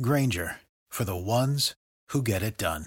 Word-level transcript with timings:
Grainger 0.00 0.56
for 0.88 1.04
the 1.04 1.16
ones 1.16 1.74
who 2.08 2.22
get 2.22 2.42
it 2.42 2.56
done. 2.56 2.86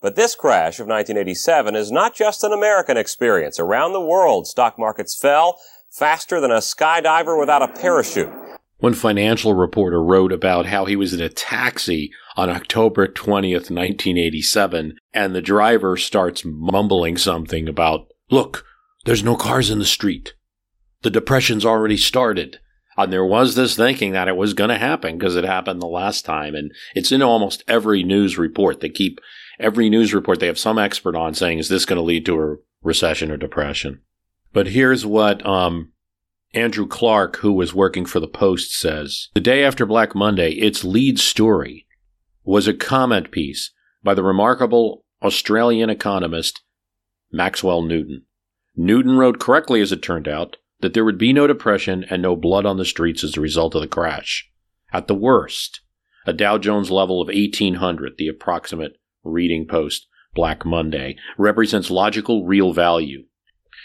But 0.00 0.16
this 0.16 0.34
crash 0.34 0.80
of 0.80 0.86
1987 0.86 1.76
is 1.76 1.92
not 1.92 2.14
just 2.14 2.42
an 2.42 2.52
American 2.52 2.96
experience. 2.96 3.60
Around 3.60 3.92
the 3.92 4.00
world, 4.00 4.46
stock 4.46 4.78
markets 4.78 5.14
fell 5.14 5.58
faster 5.90 6.40
than 6.40 6.50
a 6.50 6.56
skydiver 6.56 7.38
without 7.38 7.62
a 7.62 7.68
parachute. 7.68 8.32
One 8.78 8.94
financial 8.94 9.54
reporter 9.54 10.02
wrote 10.02 10.32
about 10.32 10.66
how 10.66 10.86
he 10.86 10.96
was 10.96 11.12
in 11.12 11.20
a 11.20 11.28
taxi 11.28 12.10
on 12.34 12.48
October 12.48 13.06
20th, 13.06 13.70
1987, 13.70 14.96
and 15.12 15.34
the 15.34 15.42
driver 15.42 15.96
starts 15.98 16.42
mumbling 16.44 17.18
something 17.18 17.68
about, 17.68 18.06
look, 18.30 18.64
there's 19.04 19.22
no 19.22 19.36
cars 19.36 19.70
in 19.70 19.78
the 19.78 19.84
street. 19.84 20.32
The 21.02 21.10
depression's 21.10 21.66
already 21.66 21.98
started. 21.98 22.58
And 22.96 23.12
there 23.12 23.24
was 23.24 23.54
this 23.54 23.76
thinking 23.76 24.12
that 24.12 24.28
it 24.28 24.36
was 24.36 24.54
going 24.54 24.70
to 24.70 24.78
happen 24.78 25.18
because 25.18 25.36
it 25.36 25.44
happened 25.44 25.80
the 25.80 25.86
last 25.86 26.24
time. 26.24 26.54
And 26.54 26.72
it's 26.94 27.12
in 27.12 27.22
almost 27.22 27.64
every 27.66 28.02
news 28.02 28.36
report. 28.38 28.80
They 28.80 28.88
keep 28.90 29.20
every 29.58 29.88
news 29.88 30.12
report, 30.12 30.40
they 30.40 30.46
have 30.46 30.58
some 30.58 30.78
expert 30.78 31.16
on 31.16 31.34
saying, 31.34 31.58
is 31.58 31.68
this 31.68 31.86
going 31.86 31.96
to 31.96 32.02
lead 32.02 32.26
to 32.26 32.40
a 32.40 32.56
recession 32.82 33.30
or 33.30 33.36
depression? 33.36 34.00
But 34.52 34.68
here's 34.68 35.06
what 35.06 35.44
um, 35.46 35.92
Andrew 36.52 36.86
Clark, 36.86 37.36
who 37.36 37.52
was 37.52 37.74
working 37.74 38.04
for 38.04 38.20
the 38.20 38.28
Post, 38.28 38.78
says. 38.78 39.28
The 39.34 39.40
day 39.40 39.64
after 39.64 39.86
Black 39.86 40.14
Monday, 40.14 40.52
its 40.52 40.84
lead 40.84 41.18
story 41.18 41.86
was 42.44 42.66
a 42.68 42.74
comment 42.74 43.30
piece 43.30 43.70
by 44.02 44.14
the 44.14 44.22
remarkable 44.22 45.04
Australian 45.22 45.88
economist 45.88 46.62
Maxwell 47.30 47.82
Newton. 47.82 48.24
Newton 48.76 49.16
wrote 49.16 49.38
correctly, 49.38 49.80
as 49.80 49.92
it 49.92 50.02
turned 50.02 50.28
out, 50.28 50.56
that 50.82 50.92
there 50.94 51.04
would 51.04 51.18
be 51.18 51.32
no 51.32 51.46
depression 51.46 52.04
and 52.10 52.20
no 52.20 52.36
blood 52.36 52.66
on 52.66 52.76
the 52.76 52.84
streets 52.84 53.24
as 53.24 53.36
a 53.36 53.40
result 53.40 53.74
of 53.74 53.80
the 53.80 53.88
crash. 53.88 54.50
At 54.92 55.08
the 55.08 55.14
worst, 55.14 55.80
a 56.26 56.32
Dow 56.32 56.58
Jones 56.58 56.90
level 56.90 57.22
of 57.22 57.28
1800, 57.28 58.18
the 58.18 58.28
approximate 58.28 58.98
reading 59.24 59.66
post 59.66 60.06
Black 60.34 60.64
Monday, 60.64 61.16
represents 61.38 61.90
logical 61.90 62.44
real 62.44 62.72
value. 62.72 63.24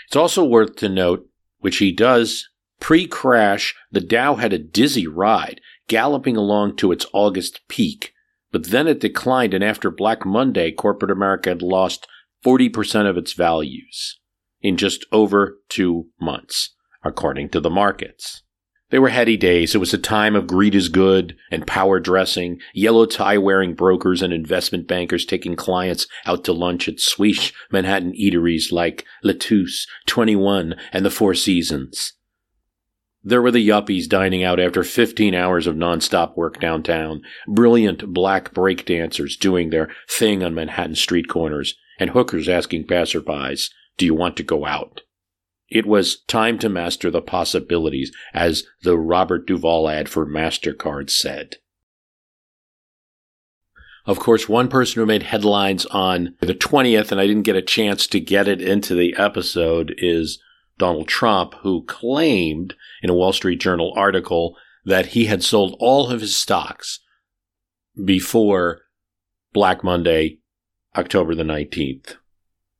It's 0.07 0.15
also 0.15 0.43
worth 0.43 0.75
to 0.77 0.89
note, 0.89 1.27
which 1.59 1.77
he 1.77 1.91
does 1.91 2.49
pre 2.79 3.07
crash, 3.07 3.75
the 3.91 4.01
Dow 4.01 4.35
had 4.35 4.53
a 4.53 4.59
dizzy 4.59 5.07
ride, 5.07 5.61
galloping 5.87 6.37
along 6.37 6.77
to 6.77 6.91
its 6.91 7.05
August 7.13 7.61
peak, 7.67 8.13
but 8.51 8.67
then 8.67 8.87
it 8.87 8.99
declined, 8.99 9.53
and 9.53 9.63
after 9.63 9.91
Black 9.91 10.25
Monday, 10.25 10.71
corporate 10.71 11.11
America 11.11 11.49
had 11.49 11.61
lost 11.61 12.07
40% 12.45 13.09
of 13.09 13.17
its 13.17 13.33
values 13.33 14.19
in 14.61 14.77
just 14.77 15.05
over 15.11 15.57
two 15.69 16.07
months, 16.19 16.75
according 17.07 17.49
to 17.49 17.59
the 17.59 17.69
markets. 17.69 18.43
They 18.89 18.99
were 18.99 19.09
heady 19.09 19.35
days. 19.35 19.75
It 19.75 19.79
was 19.79 19.93
a 19.93 19.97
time 19.97 20.33
of 20.33 20.47
greed 20.47 20.73
is 20.73 20.87
good 20.87 21.35
and 21.51 21.67
power 21.67 21.99
dressing, 21.99 22.59
yellow 22.73 23.05
tie 23.05 23.37
wearing 23.37 23.73
brokers 23.73 24.21
and 24.21 24.31
investment 24.31 24.87
bankers 24.87 25.25
taking 25.25 25.57
clients 25.57 26.07
out 26.25 26.45
to 26.45 26.53
lunch 26.53 26.87
at 26.87 27.01
swish 27.01 27.53
Manhattan 27.69 28.13
eateries 28.13 28.71
like 28.71 29.05
Lutèce, 29.25 29.87
21, 30.05 30.75
and 30.93 31.05
the 31.05 31.11
Four 31.11 31.33
Seasons. 31.33 32.13
There 33.23 33.41
were 33.41 33.51
the 33.51 33.67
yuppies 33.67 34.07
dining 34.07 34.45
out 34.45 34.57
after 34.57 34.85
15 34.85 35.35
hours 35.35 35.67
of 35.67 35.75
nonstop 35.75 36.37
work 36.37 36.61
downtown, 36.61 37.23
brilliant 37.45 38.13
black 38.13 38.53
break 38.53 38.85
dancers 38.85 39.35
doing 39.35 39.69
their 39.69 39.89
thing 40.09 40.43
on 40.43 40.55
Manhattan 40.55 40.95
street 40.95 41.27
corners, 41.27 41.75
and 41.99 42.11
hookers 42.11 42.47
asking 42.47 42.87
passerbys, 42.87 43.69
Do 43.97 44.05
you 44.05 44.15
want 44.15 44.37
to 44.37 44.43
go 44.43 44.65
out? 44.65 45.01
It 45.69 45.85
was 45.85 46.21
time 46.23 46.59
to 46.59 46.69
master 46.69 47.11
the 47.11 47.21
possibilities, 47.21 48.11
as 48.33 48.63
the 48.83 48.97
Robert 48.97 49.45
Duvall 49.45 49.89
ad 49.89 50.07
for 50.07 50.25
MasterCard 50.25 51.09
said. 51.09 51.57
Of 54.05 54.19
course, 54.19 54.47
one 54.47 54.69
person 54.69 55.01
who 55.01 55.05
made 55.05 55.23
headlines 55.23 55.85
on 55.87 56.35
the 56.39 56.55
20th, 56.55 57.11
and 57.11 57.19
I 57.19 57.27
didn't 57.27 57.43
get 57.43 57.57
a 57.57 57.61
chance 57.61 58.07
to 58.07 58.21
get 58.21 58.47
it 58.47 58.61
into 58.61 58.95
the 58.95 59.13
episode, 59.17 59.93
is 59.97 60.41
Donald 60.77 61.09
Trump, 61.09 61.55
who 61.55 61.83
claimed 61.83 62.75
in 63.01 63.09
a 63.09 63.13
Wall 63.13 63.33
Street 63.33 63.59
Journal 63.59 63.93
article 63.97 64.55
that 64.85 65.07
he 65.07 65.25
had 65.25 65.43
sold 65.43 65.75
all 65.79 66.09
of 66.09 66.21
his 66.21 66.37
stocks 66.37 67.01
before 68.05 68.83
Black 69.51 69.83
Monday, 69.83 70.39
October 70.95 71.35
the 71.35 71.43
19th. 71.43 72.15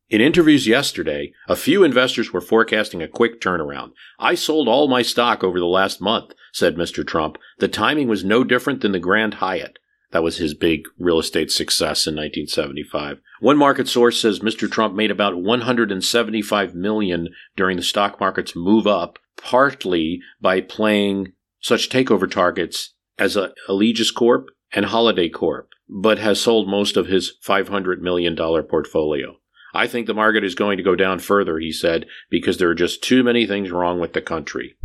In 0.09 0.22
interviews 0.22 0.68
yesterday, 0.68 1.34
a 1.50 1.56
few 1.57 1.84
investors 1.84 2.31
were 2.31 2.40
forecasting 2.40 3.03
a 3.03 3.09
quick 3.09 3.41
turnaround. 3.41 3.91
I 4.18 4.35
sold 4.35 4.69
all 4.69 4.88
my 4.88 5.01
stock 5.01 5.44
over 5.44 5.59
the 5.59 5.66
last 5.66 6.00
month, 6.00 6.31
said 6.53 6.78
Mr. 6.78 7.06
Trump. 7.06 7.38
The 7.59 7.68
timing 7.68 8.07
was 8.07 8.23
no 8.23 8.45
different 8.45 8.79
than 8.79 8.94
the 8.94 9.00
Grand 9.00 9.35
Hyatt. 9.35 9.79
That 10.12 10.23
was 10.23 10.38
his 10.38 10.53
big 10.53 10.88
real 10.97 11.19
estate 11.19 11.51
success 11.51 12.07
in 12.07 12.16
1975. 12.16 13.19
One 13.41 13.57
market 13.57 13.90
source 13.90 14.22
says 14.22 14.40
Mr. 14.40 14.72
Trump 14.72 14.95
made 14.95 15.12
about 15.12 15.41
175 15.41 16.74
million 16.74 17.28
during 17.57 17.75
the 17.75 17.84
stock 17.84 18.18
market's 18.18 18.56
move 18.56 18.88
up, 18.88 19.19
partly 19.35 20.22
by 20.39 20.62
playing 20.62 21.34
such 21.59 21.89
takeover 21.89 22.31
targets 22.31 22.94
as 23.19 23.35
a 23.35 23.51
Allegis 23.68 24.12
Corp 24.12 24.47
and 24.72 24.85
Holiday 24.85 25.28
Corp, 25.28 25.68
but 25.89 26.18
has 26.18 26.39
sold 26.39 26.69
most 26.69 26.95
of 26.95 27.07
his 27.07 27.34
$500 27.45 28.00
million 28.00 28.38
portfolio. 28.38 29.38
I 29.73 29.88
think 29.88 30.07
the 30.07 30.13
market 30.13 30.44
is 30.44 30.55
going 30.55 30.78
to 30.78 30.83
go 30.83 30.95
down 30.95 31.19
further, 31.19 31.59
he 31.59 31.72
said, 31.72 32.05
because 32.29 32.57
there 32.57 32.69
are 32.69 32.75
just 32.75 33.03
too 33.03 33.23
many 33.23 33.45
things 33.45 33.72
wrong 33.72 34.00
with 34.00 34.13
the 34.13 34.22
country. 34.22 34.75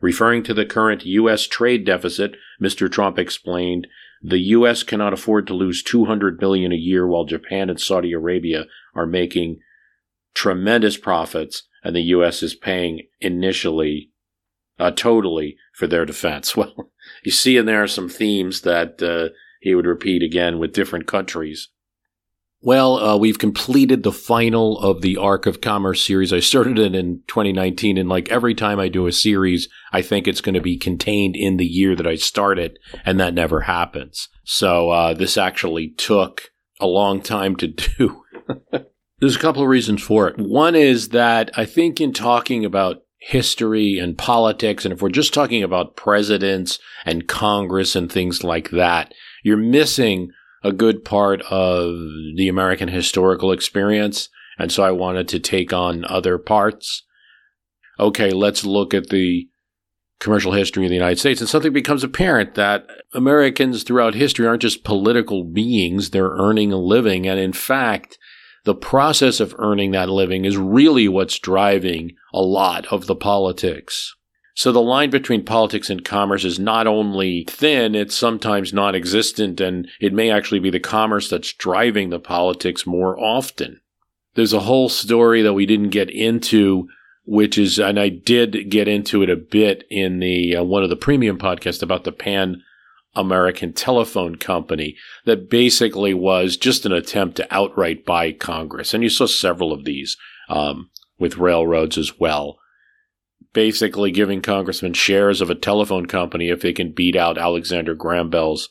Referring 0.00 0.42
to 0.44 0.54
the 0.54 0.66
current 0.66 1.06
U.S. 1.06 1.46
trade 1.46 1.84
deficit, 1.84 2.36
Mr. 2.62 2.90
Trump 2.90 3.18
explained 3.18 3.86
the 4.22 4.38
U.S. 4.38 4.82
cannot 4.82 5.12
afford 5.12 5.46
to 5.46 5.54
lose 5.54 5.82
200 5.82 6.38
billion 6.38 6.72
a 6.72 6.76
year 6.76 7.06
while 7.06 7.24
Japan 7.24 7.70
and 7.70 7.80
Saudi 7.80 8.12
Arabia 8.12 8.66
are 8.94 9.06
making 9.06 9.60
tremendous 10.34 10.96
profits 10.96 11.64
and 11.82 11.94
the 11.94 12.02
U.S. 12.02 12.42
is 12.42 12.54
paying 12.54 13.06
initially, 13.20 14.10
uh, 14.78 14.90
totally 14.90 15.56
for 15.72 15.86
their 15.86 16.04
defense. 16.04 16.56
Well, 16.56 16.90
you 17.22 17.30
see 17.30 17.56
in 17.56 17.66
there 17.66 17.86
some 17.86 18.08
themes 18.08 18.62
that 18.62 19.00
uh, 19.00 19.32
he 19.60 19.74
would 19.74 19.86
repeat 19.86 20.22
again 20.22 20.58
with 20.58 20.72
different 20.72 21.06
countries. 21.06 21.68
Well, 22.66 22.96
uh, 22.96 23.16
we've 23.16 23.38
completed 23.38 24.02
the 24.02 24.10
final 24.10 24.76
of 24.80 25.00
the 25.00 25.18
Arc 25.18 25.46
of 25.46 25.60
Commerce 25.60 26.02
series. 26.02 26.32
I 26.32 26.40
started 26.40 26.80
it 26.80 26.96
in 26.96 27.22
2019, 27.28 27.96
and 27.96 28.08
like 28.08 28.28
every 28.28 28.56
time 28.56 28.80
I 28.80 28.88
do 28.88 29.06
a 29.06 29.12
series, 29.12 29.68
I 29.92 30.02
think 30.02 30.26
it's 30.26 30.40
going 30.40 30.56
to 30.56 30.60
be 30.60 30.76
contained 30.76 31.36
in 31.36 31.58
the 31.58 31.64
year 31.64 31.94
that 31.94 32.08
I 32.08 32.16
start 32.16 32.58
it, 32.58 32.76
and 33.04 33.20
that 33.20 33.34
never 33.34 33.60
happens. 33.60 34.28
So 34.42 34.90
uh, 34.90 35.14
this 35.14 35.36
actually 35.36 35.90
took 35.90 36.50
a 36.80 36.88
long 36.88 37.22
time 37.22 37.54
to 37.54 37.68
do. 37.98 38.24
There's 39.20 39.36
a 39.36 39.38
couple 39.38 39.62
of 39.62 39.68
reasons 39.68 40.02
for 40.02 40.26
it. 40.26 40.36
One 40.36 40.74
is 40.74 41.10
that 41.10 41.56
I 41.56 41.66
think 41.66 42.00
in 42.00 42.12
talking 42.12 42.64
about 42.64 43.02
history 43.18 44.00
and 44.00 44.18
politics, 44.18 44.84
and 44.84 44.92
if 44.92 45.00
we're 45.00 45.10
just 45.10 45.32
talking 45.32 45.62
about 45.62 45.94
presidents 45.94 46.80
and 47.04 47.28
Congress 47.28 47.94
and 47.94 48.10
things 48.10 48.42
like 48.42 48.70
that, 48.70 49.14
you're 49.44 49.56
missing 49.56 50.32
a 50.66 50.72
good 50.72 51.04
part 51.04 51.42
of 51.42 51.94
the 52.34 52.48
American 52.48 52.88
historical 52.88 53.52
experience. 53.52 54.28
And 54.58 54.72
so 54.72 54.82
I 54.82 54.90
wanted 54.90 55.28
to 55.28 55.38
take 55.38 55.72
on 55.72 56.04
other 56.06 56.38
parts. 56.38 57.04
Okay, 58.00 58.30
let's 58.30 58.64
look 58.64 58.92
at 58.92 59.10
the 59.10 59.48
commercial 60.18 60.52
history 60.52 60.84
of 60.84 60.90
the 60.90 60.96
United 60.96 61.20
States. 61.20 61.40
And 61.40 61.48
something 61.48 61.72
becomes 61.72 62.02
apparent 62.02 62.54
that 62.54 62.86
Americans 63.14 63.84
throughout 63.84 64.14
history 64.14 64.46
aren't 64.46 64.62
just 64.62 64.82
political 64.82 65.44
beings, 65.44 66.10
they're 66.10 66.30
earning 66.30 66.72
a 66.72 66.78
living. 66.78 67.28
And 67.28 67.38
in 67.38 67.52
fact, 67.52 68.18
the 68.64 68.74
process 68.74 69.38
of 69.38 69.54
earning 69.58 69.92
that 69.92 70.08
living 70.08 70.44
is 70.44 70.56
really 70.56 71.06
what's 71.06 71.38
driving 71.38 72.16
a 72.34 72.40
lot 72.40 72.86
of 72.86 73.06
the 73.06 73.14
politics. 73.14 74.16
So 74.56 74.72
the 74.72 74.80
line 74.80 75.10
between 75.10 75.44
politics 75.44 75.90
and 75.90 76.02
commerce 76.02 76.42
is 76.42 76.58
not 76.58 76.86
only 76.86 77.44
thin, 77.46 77.94
it's 77.94 78.14
sometimes 78.14 78.72
non 78.72 78.94
existent, 78.94 79.60
and 79.60 79.86
it 80.00 80.14
may 80.14 80.30
actually 80.30 80.60
be 80.60 80.70
the 80.70 80.80
commerce 80.80 81.28
that's 81.28 81.52
driving 81.52 82.08
the 82.08 82.18
politics 82.18 82.86
more 82.86 83.20
often. 83.20 83.82
There's 84.34 84.54
a 84.54 84.60
whole 84.60 84.88
story 84.88 85.42
that 85.42 85.52
we 85.52 85.66
didn't 85.66 85.90
get 85.90 86.08
into, 86.08 86.88
which 87.26 87.58
is, 87.58 87.78
and 87.78 88.00
I 88.00 88.08
did 88.08 88.70
get 88.70 88.88
into 88.88 89.22
it 89.22 89.28
a 89.28 89.36
bit 89.36 89.84
in 89.90 90.20
the 90.20 90.56
uh, 90.56 90.64
one 90.64 90.82
of 90.82 90.88
the 90.88 90.96
premium 90.96 91.36
podcasts 91.36 91.82
about 91.82 92.04
the 92.04 92.12
pan 92.12 92.62
American 93.14 93.74
Telephone 93.74 94.36
Company 94.36 94.96
that 95.26 95.50
basically 95.50 96.14
was 96.14 96.56
just 96.56 96.86
an 96.86 96.92
attempt 96.92 97.36
to 97.36 97.54
outright 97.54 98.06
buy 98.06 98.32
Congress. 98.32 98.94
And 98.94 99.02
you 99.02 99.10
saw 99.10 99.26
several 99.26 99.70
of 99.70 99.84
these 99.84 100.16
um, 100.48 100.88
with 101.18 101.36
railroads 101.36 101.98
as 101.98 102.18
well. 102.18 102.58
Basically, 103.56 104.10
giving 104.10 104.42
congressmen 104.42 104.92
shares 104.92 105.40
of 105.40 105.48
a 105.48 105.54
telephone 105.54 106.04
company 106.04 106.50
if 106.50 106.60
they 106.60 106.74
can 106.74 106.92
beat 106.92 107.16
out 107.16 107.38
Alexander 107.38 107.94
Graham 107.94 108.28
Bell's. 108.28 108.68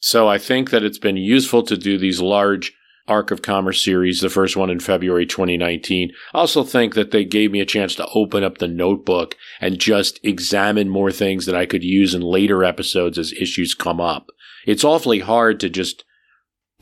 So 0.00 0.26
I 0.26 0.38
think 0.38 0.70
that 0.70 0.82
it's 0.82 0.96
been 0.96 1.18
useful 1.18 1.62
to 1.64 1.76
do 1.76 1.98
these 1.98 2.18
large 2.18 2.72
Arc 3.06 3.30
of 3.30 3.42
Commerce 3.42 3.84
series, 3.84 4.22
the 4.22 4.30
first 4.30 4.56
one 4.56 4.70
in 4.70 4.80
February 4.80 5.26
2019. 5.26 6.12
I 6.32 6.38
also 6.38 6.64
think 6.64 6.94
that 6.94 7.10
they 7.10 7.26
gave 7.26 7.52
me 7.52 7.60
a 7.60 7.66
chance 7.66 7.94
to 7.96 8.08
open 8.14 8.42
up 8.42 8.56
the 8.56 8.68
notebook 8.68 9.36
and 9.60 9.78
just 9.78 10.18
examine 10.22 10.88
more 10.88 11.12
things 11.12 11.44
that 11.44 11.54
I 11.54 11.66
could 11.66 11.84
use 11.84 12.14
in 12.14 12.22
later 12.22 12.64
episodes 12.64 13.18
as 13.18 13.34
issues 13.34 13.74
come 13.74 14.00
up. 14.00 14.30
It's 14.66 14.82
awfully 14.82 15.18
hard 15.18 15.60
to 15.60 15.68
just 15.68 16.06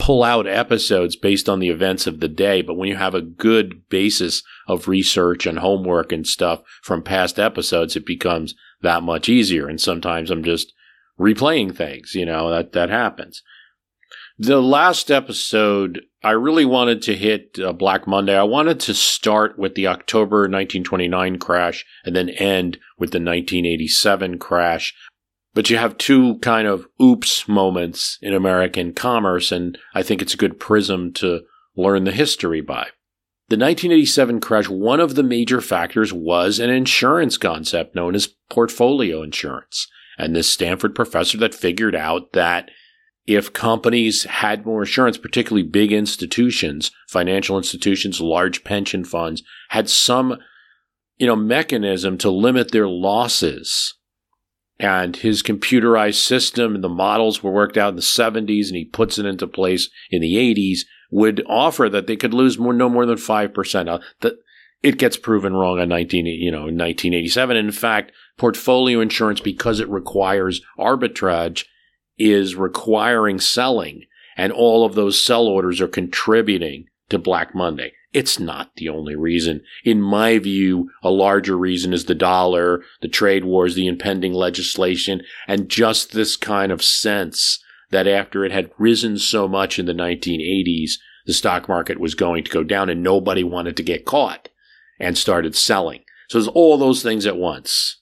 pull 0.00 0.25
out 0.25 0.49
episodes 0.49 1.14
based 1.14 1.49
on 1.49 1.61
the 1.61 1.69
events 1.69 2.06
of 2.06 2.20
the 2.20 2.29
day, 2.29 2.62
but 2.62 2.75
when 2.75 2.88
you 2.88 2.97
have 2.97 3.14
a 3.14 3.20
good 3.20 3.88
basis 3.91 4.43
of 4.67 4.88
research 4.88 5.47
and 5.47 5.58
homework 5.58 6.11
and 6.11 6.26
stuff 6.26 6.62
from 6.82 7.02
past 7.02 7.38
episodes, 7.38 7.94
it 7.94 8.06
becomes 8.06 8.55
that 8.81 9.02
much 9.02 9.29
easier. 9.29 9.69
And 9.69 9.81
sometimes 9.81 10.31
I'm 10.31 10.43
just 10.43 10.73
replaying 11.20 11.76
things, 11.76 12.14
you 12.14 12.25
know, 12.25 12.50
that, 12.50 12.73
that 12.73 12.88
happens. 12.88 13.43
The 14.38 14.62
last 14.62 15.11
episode, 15.11 16.00
I 16.25 16.31
really 16.31 16.64
wanted 16.64 17.03
to 17.03 17.14
hit 17.14 17.58
uh, 17.62 17.75
Black 17.75 18.06
Monday. 18.06 18.35
I 18.35 18.43
wanted 18.44 18.81
to 18.81 18.94
start 18.94 19.58
with 19.58 19.75
the 19.75 19.87
October 19.87 20.38
1929 20.38 21.38
crash 21.38 21.85
and 22.06 22.17
then 22.17 22.31
end 22.31 22.79
with 22.99 23.11
the 23.11 23.19
1987 23.19 24.38
crash. 24.38 24.94
But 25.52 25.69
you 25.69 25.79
have 25.79 25.99
two 25.99 26.38
kind 26.38 26.69
of 26.69 26.87
oops 27.02 27.49
moments 27.49 28.19
in 28.23 28.35
American 28.35 28.93
commerce, 28.93 29.50
and 29.50 29.76
I 29.94 30.02
think 30.02 30.23
it's 30.23 30.35
a 30.35 30.38
good 30.38 30.61
prism 30.61 31.12
to 31.14 31.41
learn 31.76 32.05
the 32.05 32.12
history 32.12 32.61
by. 32.61 32.88
The 33.49 33.56
1987 33.56 34.41
crash, 34.41 34.69
one 34.69 35.00
of 35.00 35.17
the 35.17 35.25
major 35.25 35.61
factors 35.61 36.12
was 36.12 36.61
an 36.61 36.70
insurance 36.70 37.37
concept 37.37 37.97
known 37.97 38.14
as 38.14 38.35
portfolio 38.49 39.23
insurance. 39.23 39.88
And 40.17 40.37
this 40.37 40.52
Stanford 40.52 40.94
professor 40.94 41.37
that 41.38 41.55
figured 41.55 41.96
out 41.96 42.32
that 42.32 42.70
if 43.26 43.53
companies 43.53 44.25
had 44.25 44.64
more 44.64 44.82
insurance, 44.82 45.19
particularly 45.19 45.67
big 45.67 45.93
institutions, 45.93 46.91
financial 47.08 47.56
institutions, 47.56 48.20
large 48.20 48.62
pension 48.64 49.05
funds, 49.05 49.43
had 49.70 49.91
some, 49.91 50.37
you 51.17 51.26
know, 51.26 51.37
mechanism 51.37 52.19
to 52.19 52.31
limit 52.31 52.70
their 52.70 52.88
losses. 52.88 53.94
And 54.81 55.15
his 55.15 55.43
computerized 55.43 56.25
system 56.25 56.75
and 56.75 56.82
the 56.82 56.88
models 56.88 57.43
were 57.43 57.53
worked 57.53 57.77
out 57.77 57.91
in 57.91 57.97
the 57.97 58.03
70s 58.03 58.69
and 58.69 58.77
he 58.77 58.87
puts 58.87 59.19
it 59.19 59.27
into 59.27 59.47
place 59.47 59.91
in 60.11 60.23
the 60.23 60.37
80s 60.37 60.81
would 61.11 61.44
offer 61.47 61.91
that 61.91 62.06
they 62.06 62.17
could 62.17 62.32
lose 62.32 62.59
more, 62.59 62.73
no 62.73 62.88
more 62.88 63.05
than 63.05 63.19
5%. 63.19 63.85
Now, 63.85 64.00
the, 64.21 64.38
it 64.82 64.97
gets 64.97 65.19
proven 65.19 65.53
wrong 65.53 65.79
in 65.81 65.91
19, 65.91 66.25
you 66.25 66.50
know, 66.50 66.67
in 66.69 66.79
1987. 66.79 67.56
in 67.59 67.73
fact, 67.73 68.12
portfolio 68.38 69.00
insurance, 69.00 69.41
because 69.41 69.81
it 69.81 69.88
requires 69.91 70.62
arbitrage, 70.79 71.67
is 72.17 72.55
requiring 72.55 73.38
selling, 73.38 74.05
and 74.35 74.50
all 74.50 74.87
of 74.87 74.94
those 74.94 75.23
sell 75.23 75.47
orders 75.47 75.82
are 75.82 75.88
contributing 75.88 76.87
to 77.11 77.19
Black 77.19 77.55
Monday. 77.55 77.93
It's 78.12 78.40
not 78.40 78.74
the 78.76 78.88
only 78.88 79.14
reason. 79.14 79.62
In 79.84 80.02
my 80.02 80.38
view, 80.38 80.90
a 81.02 81.10
larger 81.10 81.56
reason 81.56 81.92
is 81.92 82.06
the 82.06 82.14
dollar, 82.14 82.82
the 83.02 83.08
trade 83.08 83.44
wars, 83.44 83.76
the 83.76 83.86
impending 83.86 84.32
legislation, 84.32 85.22
and 85.46 85.68
just 85.68 86.12
this 86.12 86.36
kind 86.36 86.72
of 86.72 86.82
sense 86.82 87.62
that 87.90 88.08
after 88.08 88.44
it 88.44 88.52
had 88.52 88.70
risen 88.78 89.18
so 89.18 89.46
much 89.46 89.78
in 89.78 89.86
the 89.86 89.92
1980s, 89.92 90.92
the 91.26 91.32
stock 91.32 91.68
market 91.68 92.00
was 92.00 92.14
going 92.14 92.42
to 92.44 92.50
go 92.50 92.64
down 92.64 92.88
and 92.88 93.02
nobody 93.02 93.44
wanted 93.44 93.76
to 93.76 93.82
get 93.82 94.04
caught 94.04 94.48
and 94.98 95.16
started 95.16 95.54
selling. 95.54 96.02
So 96.28 96.38
there's 96.38 96.48
all 96.48 96.78
those 96.78 97.02
things 97.02 97.26
at 97.26 97.36
once. 97.36 98.00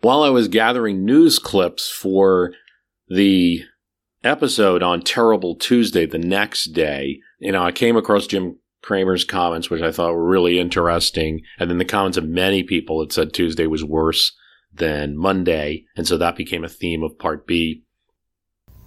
While 0.00 0.22
I 0.22 0.30
was 0.30 0.48
gathering 0.48 1.04
news 1.04 1.38
clips 1.38 1.90
for 1.90 2.54
the 3.08 3.64
episode 4.24 4.82
on 4.82 5.02
Terrible 5.02 5.54
Tuesday 5.54 6.06
the 6.06 6.18
next 6.18 6.72
day, 6.72 7.20
you 7.38 7.52
know, 7.52 7.62
I 7.62 7.72
came 7.72 7.96
across 7.96 8.26
Jim 8.26 8.58
Cramer's 8.82 9.24
comments, 9.24 9.70
which 9.70 9.82
I 9.82 9.92
thought 9.92 10.14
were 10.14 10.28
really 10.28 10.58
interesting. 10.58 11.42
And 11.58 11.70
then 11.70 11.78
the 11.78 11.84
comments 11.84 12.16
of 12.16 12.24
many 12.24 12.62
people 12.62 13.00
that 13.00 13.12
said 13.12 13.32
Tuesday 13.32 13.66
was 13.66 13.84
worse 13.84 14.32
than 14.72 15.16
Monday. 15.16 15.84
And 15.96 16.06
so 16.06 16.16
that 16.18 16.36
became 16.36 16.64
a 16.64 16.68
theme 16.68 17.02
of 17.02 17.18
part 17.18 17.46
B. 17.46 17.82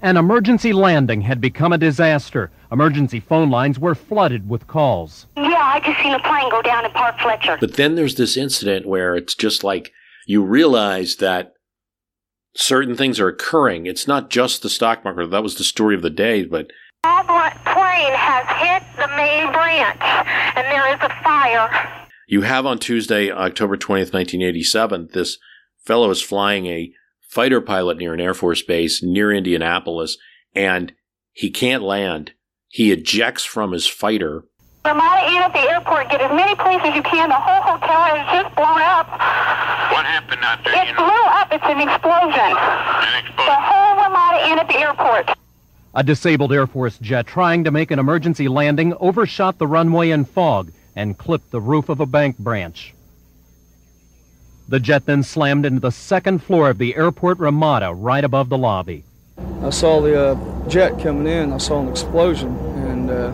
An 0.02 0.18
emergency 0.18 0.74
landing 0.74 1.22
had 1.22 1.40
become 1.40 1.72
a 1.72 1.78
disaster. 1.78 2.52
Emergency 2.72 3.22
phone 3.22 3.50
lines 3.50 3.80
were 3.80 3.96
flooded 3.96 4.50
with 4.50 4.68
calls. 4.68 5.28
Yeah, 5.38 5.62
I 5.64 5.80
just 5.80 6.02
seen 6.02 6.14
a 6.14 6.20
plane 6.20 6.50
go 6.50 6.62
down 6.62 6.84
in 6.86 6.92
Park 6.92 7.18
Fletcher. 7.20 7.58
But 7.60 7.76
then 7.76 7.96
there's 7.96 8.16
this 8.16 8.36
incident 8.36 8.86
where 8.86 9.16
it's 9.16 9.34
just 9.34 9.64
like 9.64 9.92
you 10.26 10.44
realize 10.44 11.18
that 11.18 11.54
certain 12.56 12.96
things 12.96 13.20
are 13.20 13.30
occurring. 13.30 13.86
It's 13.86 14.08
not 14.08 14.30
just 14.30 14.62
the 14.62 14.70
stock 14.70 15.06
market. 15.06 15.32
That 15.32 15.44
was 15.44 15.56
the 15.56 15.64
story 15.64 15.96
of 15.96 16.02
the 16.02 16.10
day, 16.10 16.44
but 16.44 16.68
That 17.04 17.26
plane 17.64 18.14
has 18.14 18.46
hit 18.60 18.93
the 19.04 19.16
main 19.18 19.52
branch, 19.52 20.00
and 20.56 20.66
there 20.72 20.88
is 20.94 21.00
a 21.02 21.10
fire. 21.24 21.70
you 22.28 22.42
have 22.42 22.66
on 22.66 22.80
Tuesday, 22.80 23.30
October 23.30 23.76
20th, 23.76 24.14
1987, 24.14 25.10
this 25.14 25.38
fellow 25.86 26.10
is 26.10 26.22
flying 26.22 26.68
a 26.68 26.94
fighter 27.20 27.60
pilot 27.60 27.98
near 27.98 28.14
an 28.14 28.22
Air 28.22 28.34
Force 28.34 28.62
base 28.62 29.04
near 29.04 29.32
Indianapolis, 29.32 30.18
and 30.56 30.94
he 31.34 31.50
can't 31.52 31.84
land. 31.84 32.32
He 32.70 32.94
ejects 32.94 33.44
from 33.44 33.74
his 33.74 33.88
fighter. 33.88 34.46
Ramada 34.86 35.28
Inn 35.28 35.42
at 35.42 35.52
the 35.52 35.60
airport. 35.60 36.10
Get 36.10 36.22
as 36.22 36.32
many 36.32 36.56
planes 36.56 36.82
as 36.86 36.96
you 36.96 37.04
can. 37.04 37.30
The 37.30 37.36
whole 37.36 37.62
hotel 37.62 38.04
has 38.04 38.42
just 38.42 38.56
blown 38.56 38.82
up. 38.82 39.08
What 39.92 40.06
happened 40.06 40.44
out 40.44 40.64
there? 40.64 40.76
It 40.82 40.90
you 40.90 40.96
blew 40.96 41.08
know, 41.08 41.40
up. 41.40 41.48
It's 41.52 41.64
an 41.64 41.80
explosion. 41.80 42.52
an 42.56 43.24
The 43.36 43.60
whole 43.68 43.96
Ramada 44.00 44.48
Inn 44.48 44.60
at 44.60 44.68
the 44.68 44.80
airport. 44.80 45.43
A 45.96 46.04
disabled 46.04 46.52
Air 46.52 46.66
Force 46.66 46.98
jet 46.98 47.28
trying 47.28 47.64
to 47.66 47.72
make 47.72 47.92
an 47.92 48.00
emergency 48.00 48.48
landing 48.48 48.96
overshot 49.00 49.60
the 49.60 49.68
runway 49.68 50.10
in 50.10 50.26
fog 50.26 50.72
and 50.96 51.16
clipped 51.16 51.52
the 51.52 51.62
roof 51.62 51.88
of 51.88 52.00
a 52.00 52.08
bank 52.08 52.40
branch. 52.40 52.96
The 54.68 54.80
jet 54.80 55.06
then 55.06 55.22
slammed 55.22 55.68
into 55.68 55.82
the 55.82 55.92
second 55.92 56.40
floor 56.40 56.72
of 56.72 56.80
the 56.80 56.96
airport 56.96 57.38
Ramada 57.38 57.94
right 57.94 58.24
above 58.24 58.50
the 58.50 58.58
lobby. 58.58 59.04
I 59.62 59.70
saw 59.70 60.02
the 60.02 60.32
uh, 60.32 60.68
jet 60.68 61.00
coming 61.00 61.28
in. 61.28 61.54
I 61.54 61.60
saw 61.60 61.80
an 61.80 61.90
explosion, 61.90 62.58
and 62.58 63.12
uh, 63.12 63.32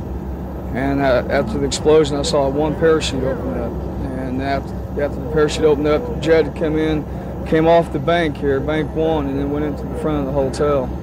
and 0.73 0.99
uh, 0.99 1.27
after 1.29 1.59
the 1.59 1.65
explosion, 1.65 2.17
I 2.17 2.23
saw 2.23 2.49
one 2.49 2.75
parachute 2.75 3.23
open 3.23 3.57
up. 3.57 3.71
And 4.19 4.41
after, 4.41 4.73
after 5.01 5.19
the 5.21 5.31
parachute 5.31 5.63
opened 5.63 5.87
up, 5.87 6.05
the 6.05 6.19
jet 6.19 6.55
come 6.57 6.77
in, 6.77 7.05
came 7.47 7.67
off 7.67 7.93
the 7.93 7.99
bank 7.99 8.35
here, 8.35 8.59
Bank 8.59 8.93
One, 8.95 9.27
and 9.27 9.39
then 9.39 9.49
went 9.49 9.63
into 9.63 9.83
the 9.83 9.97
front 9.99 10.19
of 10.19 10.25
the 10.25 10.33
hotel. 10.33 10.98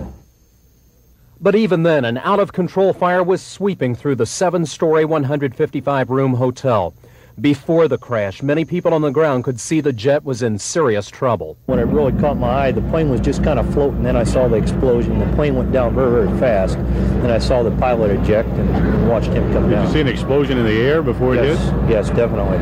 But 1.46 1.54
even 1.54 1.84
then, 1.84 2.04
an 2.04 2.18
out 2.18 2.40
of 2.40 2.52
control 2.52 2.92
fire 2.92 3.22
was 3.22 3.40
sweeping 3.40 3.94
through 3.94 4.16
the 4.16 4.26
seven 4.26 4.66
story, 4.66 5.04
155 5.04 6.10
room 6.10 6.34
hotel. 6.34 6.92
Before 7.40 7.86
the 7.86 7.98
crash, 7.98 8.42
many 8.42 8.64
people 8.64 8.92
on 8.92 9.02
the 9.02 9.12
ground 9.12 9.44
could 9.44 9.60
see 9.60 9.80
the 9.80 9.92
jet 9.92 10.24
was 10.24 10.42
in 10.42 10.58
serious 10.58 11.08
trouble. 11.08 11.56
When 11.66 11.78
it 11.78 11.84
really 11.84 12.10
caught 12.20 12.36
my 12.36 12.48
eye, 12.48 12.72
the 12.72 12.80
plane 12.90 13.10
was 13.10 13.20
just 13.20 13.44
kind 13.44 13.60
of 13.60 13.72
floating. 13.72 14.02
Then 14.02 14.16
I 14.16 14.24
saw 14.24 14.48
the 14.48 14.56
explosion. 14.56 15.20
The 15.20 15.36
plane 15.36 15.54
went 15.54 15.70
down 15.70 15.94
very, 15.94 16.24
very 16.26 16.38
fast. 16.40 16.78
Then 16.78 17.30
I 17.30 17.38
saw 17.38 17.62
the 17.62 17.70
pilot 17.76 18.10
eject 18.10 18.48
and 18.48 19.08
watched 19.08 19.28
him 19.28 19.44
come 19.52 19.70
down. 19.70 19.84
Did 19.84 19.86
you 19.86 19.92
see 19.92 20.00
an 20.00 20.08
explosion 20.08 20.58
in 20.58 20.66
the 20.66 20.80
air 20.80 21.00
before 21.00 21.36
it 21.36 21.44
yes, 21.44 21.62
hit? 21.62 21.90
yes, 21.90 22.08
definitely. 22.08 22.58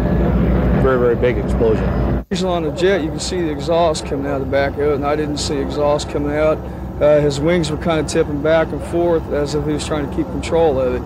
Very, 0.83 0.99
very 0.99 1.17
big 1.17 1.39
explosion. 1.39 2.23
Usually 2.29 2.53
on 2.53 2.65
the 2.65 2.73
jet, 2.73 3.03
you 3.03 3.09
can 3.09 3.19
see 3.19 3.41
the 3.41 3.51
exhaust 3.51 4.05
coming 4.05 4.27
out 4.27 4.43
of 4.43 4.47
the 4.47 4.53
back 4.53 4.75
of 4.75 4.81
it, 4.81 4.95
and 4.97 5.07
I 5.07 5.17
didn't 5.17 5.39
see 5.39 5.57
exhaust 5.57 6.11
coming 6.11 6.37
out. 6.37 6.59
Uh, 7.01 7.21
his 7.21 7.41
wings 7.41 7.71
were 7.71 7.77
kind 7.77 8.01
of 8.01 8.07
tipping 8.07 8.41
back 8.41 8.69
and 8.69 8.83
forth 8.85 9.25
as 9.33 9.55
if 9.55 9.65
he 9.67 9.73
was 9.73 9.87
trying 9.87 10.09
to 10.09 10.17
keep 10.17 10.27
control 10.27 10.79
of 10.79 10.95
it. 10.95 11.03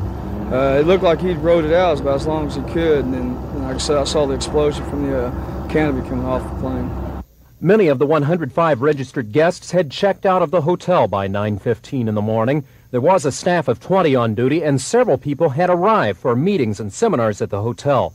Uh, 0.52 0.80
it 0.80 0.86
looked 0.86 1.02
like 1.02 1.20
he'd 1.20 1.38
rode 1.38 1.64
it 1.64 1.72
out 1.72 2.00
about 2.00 2.16
as 2.16 2.26
long 2.26 2.46
as 2.46 2.56
he 2.56 2.62
could, 2.62 3.04
and 3.04 3.14
then, 3.14 3.36
and 3.36 3.64
like 3.64 3.76
I 3.76 3.78
said, 3.78 3.96
I 3.96 4.04
saw 4.04 4.26
the 4.26 4.34
explosion 4.34 4.84
from 4.88 5.10
the 5.10 5.26
uh, 5.26 5.68
canopy 5.68 6.06
coming 6.08 6.24
off 6.24 6.42
the 6.42 6.60
plane. 6.60 7.22
Many 7.60 7.88
of 7.88 7.98
the 7.98 8.06
105 8.06 8.82
registered 8.82 9.32
guests 9.32 9.72
had 9.72 9.90
checked 9.90 10.24
out 10.24 10.42
of 10.42 10.50
the 10.52 10.60
hotel 10.60 11.08
by 11.08 11.26
9:15 11.26 12.06
in 12.06 12.14
the 12.14 12.22
morning. 12.22 12.64
There 12.90 13.00
was 13.00 13.24
a 13.24 13.32
staff 13.32 13.66
of 13.66 13.80
20 13.80 14.14
on 14.14 14.34
duty 14.34 14.62
and 14.62 14.80
several 14.80 15.18
people 15.18 15.50
had 15.50 15.68
arrived 15.68 16.20
for 16.20 16.36
meetings 16.36 16.78
and 16.80 16.92
seminars 16.92 17.42
at 17.42 17.50
the 17.50 17.60
hotel. 17.60 18.14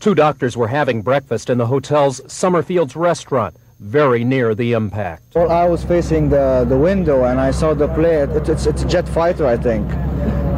Two 0.00 0.14
doctors 0.14 0.56
were 0.56 0.68
having 0.68 1.02
breakfast 1.02 1.50
in 1.50 1.58
the 1.58 1.66
hotel's 1.66 2.20
Summerfields 2.22 2.96
restaurant, 2.96 3.54
very 3.78 4.24
near 4.24 4.54
the 4.54 4.72
impact. 4.72 5.34
Well, 5.34 5.50
I 5.50 5.64
was 5.64 5.84
facing 5.84 6.28
the, 6.30 6.66
the 6.68 6.76
window 6.76 7.24
and 7.24 7.40
I 7.40 7.50
saw 7.50 7.74
the 7.74 7.88
plane. 7.88 8.30
It, 8.30 8.48
it's, 8.48 8.66
it's 8.66 8.82
a 8.82 8.88
jet 8.88 9.08
fighter, 9.08 9.46
I 9.46 9.56
think. 9.56 9.90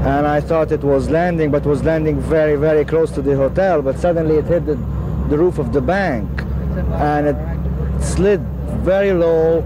And 0.04 0.26
I 0.26 0.40
thought 0.40 0.72
it 0.72 0.82
was 0.82 1.10
landing, 1.10 1.50
but 1.50 1.66
was 1.66 1.84
landing 1.84 2.18
very, 2.20 2.56
very 2.56 2.84
close 2.84 3.10
to 3.12 3.22
the 3.22 3.36
hotel. 3.36 3.82
But 3.82 3.98
suddenly 3.98 4.36
it 4.36 4.46
hit 4.46 4.64
the, 4.64 4.76
the 5.28 5.36
roof 5.36 5.58
of 5.58 5.72
the 5.72 5.82
bank 5.82 6.28
and 6.94 7.26
it 7.28 8.02
slid 8.02 8.40
very 8.82 9.12
low 9.12 9.60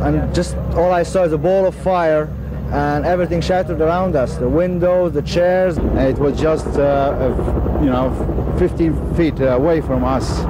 and 0.00 0.34
just 0.34 0.56
all 0.74 0.92
I 0.92 1.02
saw 1.02 1.24
is 1.24 1.32
a 1.34 1.38
ball 1.38 1.66
of 1.66 1.74
fire 1.74 2.24
and 2.72 3.04
everything 3.04 3.42
shattered 3.42 3.80
around 3.82 4.16
us 4.16 4.36
the 4.36 4.48
windows, 4.48 5.12
the 5.12 5.22
chairs. 5.22 5.76
It 5.76 6.18
was 6.18 6.40
just, 6.40 6.66
uh, 6.78 7.78
you 7.80 7.90
know, 7.90 8.56
15 8.58 9.14
feet 9.14 9.40
away 9.40 9.82
from 9.82 10.04
us. 10.04 10.40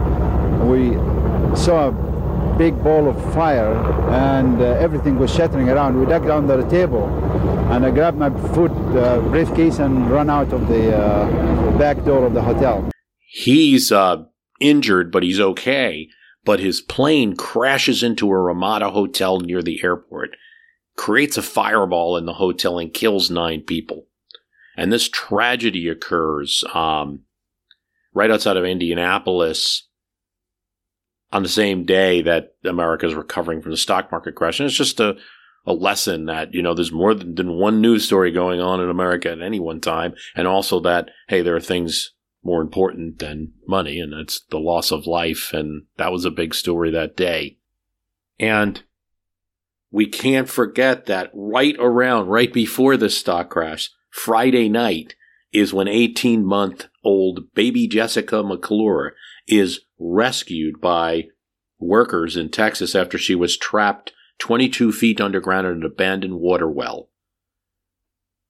We 0.65 0.93
saw 1.57 1.91
big 2.61 2.85
ball 2.85 3.09
of 3.09 3.17
fire 3.33 3.73
and 4.11 4.61
uh, 4.61 4.67
everything 4.87 5.19
was 5.19 5.35
shattering 5.35 5.71
around. 5.71 5.99
We 5.99 6.05
dug 6.05 6.29
under 6.29 6.59
the 6.63 6.69
table 6.69 7.07
and 7.73 7.87
I 7.87 7.91
grabbed 7.91 8.19
my 8.19 8.29
food 8.53 8.71
uh, 8.95 9.19
briefcase 9.31 9.79
and 9.79 10.11
run 10.11 10.29
out 10.29 10.53
of 10.53 10.69
the 10.69 10.95
uh, 10.95 11.79
back 11.79 12.05
door 12.05 12.27
of 12.27 12.35
the 12.35 12.43
hotel. 12.43 12.91
He's 13.21 13.91
uh, 13.91 14.25
injured, 14.61 15.11
but 15.11 15.23
he's 15.23 15.41
okay. 15.41 16.09
But 16.45 16.61
his 16.61 16.83
plane 16.83 17.35
crashes 17.35 18.03
into 18.03 18.31
a 18.31 18.39
Ramada 18.39 18.91
hotel 18.91 19.41
near 19.41 19.63
the 19.63 19.83
airport, 19.83 20.37
creates 20.97 21.39
a 21.39 21.43
fireball 21.43 22.19
in 22.19 22.27
the 22.27 22.35
hotel, 22.35 22.79
and 22.79 22.93
kills 22.93 23.31
nine 23.31 23.63
people. 23.63 24.07
And 24.77 24.93
this 24.93 25.09
tragedy 25.09 25.89
occurs 25.89 26.63
um, 26.75 27.21
right 28.13 28.31
outside 28.31 28.59
of 28.59 28.67
Indianapolis 28.67 29.89
on 31.33 31.43
the 31.43 31.49
same 31.49 31.85
day 31.85 32.23
that 32.23 32.55
America 32.65 33.07
is 33.07 33.15
recovering 33.15 33.63
from 33.63 33.71
the 33.71 33.77
stock 33.77 34.11
market 34.11 34.35
crash. 34.35 34.59
And 34.59 34.67
it's 34.67 34.77
just 34.77 35.01
a, 35.01 35.17
a 35.65 35.73
lesson 35.73 36.27
that, 36.27 36.53
you 36.55 36.63
know, 36.63 36.75
there's 36.75 36.93
more 36.93 37.15
than, 37.15 37.35
than 37.35 37.53
one 37.53 37.81
news 37.81 38.05
story 38.05 38.33
going 38.33 38.61
on 38.61 38.81
in 38.81 38.91
America 38.91 39.31
at 39.31 39.41
any 39.41 39.61
one 39.61 39.81
time. 39.81 40.15
And 40.35 40.49
also 40.49 40.81
that, 40.81 41.11
hey, 41.29 41.43
there 41.43 41.57
are 41.57 41.61
things 41.61 42.13
more 42.43 42.63
important 42.63 43.19
than 43.19 43.53
money, 43.69 44.01
and 44.01 44.13
that's 44.13 44.41
the 44.51 44.59
loss 44.59 44.91
of 44.91 45.07
life. 45.07 45.53
And 45.53 45.85
that 45.99 46.11
was 46.11 46.25
a 46.25 46.31
big 46.31 46.55
story 46.55 46.91
that 46.91 47.17
day. 47.17 47.59
And 48.39 48.83
we 49.91 50.07
can't 50.07 50.49
forget 50.49 51.07
that 51.07 51.31
right 51.35 51.77
around, 51.79 52.29
right 52.29 52.53
before 52.53 52.97
the 52.97 53.11
stock 53.11 53.51
crash, 53.51 53.91
Friday 54.11 54.69
night 54.69 55.15
is 55.53 55.75
when 55.75 55.89
18 55.89 56.45
month 56.45 56.87
old 57.05 57.53
baby 57.55 57.89
Jessica 57.89 58.43
McClure 58.43 59.15
is 59.51 59.81
rescued 59.99 60.81
by 60.81 61.29
workers 61.79 62.37
in 62.37 62.49
Texas 62.49 62.95
after 62.95 63.19
she 63.19 63.35
was 63.35 63.57
trapped 63.57 64.13
22 64.39 64.93
feet 64.93 65.21
underground 65.21 65.67
in 65.67 65.75
an 65.75 65.85
abandoned 65.85 66.41
water 66.41 66.69
well, 66.69 67.11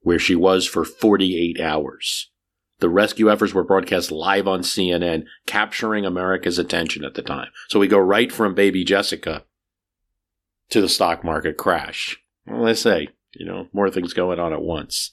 where 0.01 0.19
she 0.19 0.35
was 0.35 0.67
for 0.67 0.85
48 0.85 1.61
hours. 1.61 2.31
The 2.79 2.89
rescue 2.89 3.31
efforts 3.31 3.53
were 3.53 3.65
broadcast 3.65 4.11
live 4.11 4.49
on 4.49 4.61
CNN, 4.61 5.25
capturing 5.47 6.07
America's 6.07 6.59
attention 6.59 7.05
at 7.05 7.15
the 7.15 7.23
time. 7.23 7.49
So 7.69 7.79
we 7.79 7.89
go 7.89 7.99
right 7.99 8.33
from 8.33 8.55
baby 8.55 8.85
Jessica 8.85 9.45
to 10.71 10.81
the 10.81 10.89
stock 10.89 11.23
market 11.23 11.57
crash. 11.57 12.19
Well, 12.47 12.67
I 12.67 12.73
say, 12.73 13.09
you 13.35 13.45
know, 13.45 13.69
more 13.73 13.91
things 13.91 14.15
going 14.15 14.39
on 14.39 14.53
at 14.53 14.63
once. 14.63 15.13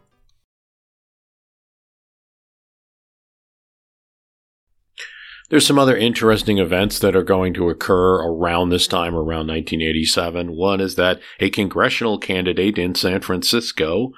There's 5.51 5.67
some 5.67 5.77
other 5.77 5.97
interesting 5.97 6.59
events 6.59 6.97
that 6.99 7.13
are 7.13 7.23
going 7.23 7.53
to 7.55 7.67
occur 7.67 8.23
around 8.23 8.69
this 8.69 8.87
time, 8.87 9.13
around 9.13 9.47
1987. 9.47 10.55
One 10.55 10.79
is 10.79 10.95
that 10.95 11.19
a 11.41 11.49
congressional 11.49 12.17
candidate 12.17 12.77
in 12.77 12.95
San 12.95 13.19
Francisco, 13.19 14.13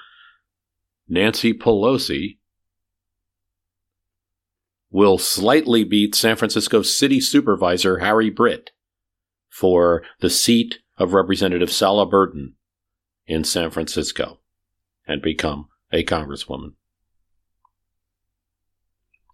Nancy 1.09 1.51
Pelosi, 1.51 2.37
will 4.91 5.17
slightly 5.17 5.83
beat 5.83 6.13
San 6.13 6.35
Francisco 6.35 6.83
City 6.83 7.19
Supervisor 7.19 7.97
Harry 7.97 8.29
Britt 8.29 8.69
for 9.49 10.03
the 10.19 10.29
seat 10.29 10.81
of 10.97 11.15
Representative 11.15 11.71
Sala 11.71 12.07
Burton 12.07 12.53
in 13.25 13.43
San 13.43 13.71
Francisco 13.71 14.39
and 15.07 15.19
become 15.19 15.69
a 15.91 16.03
congresswoman. 16.03 16.73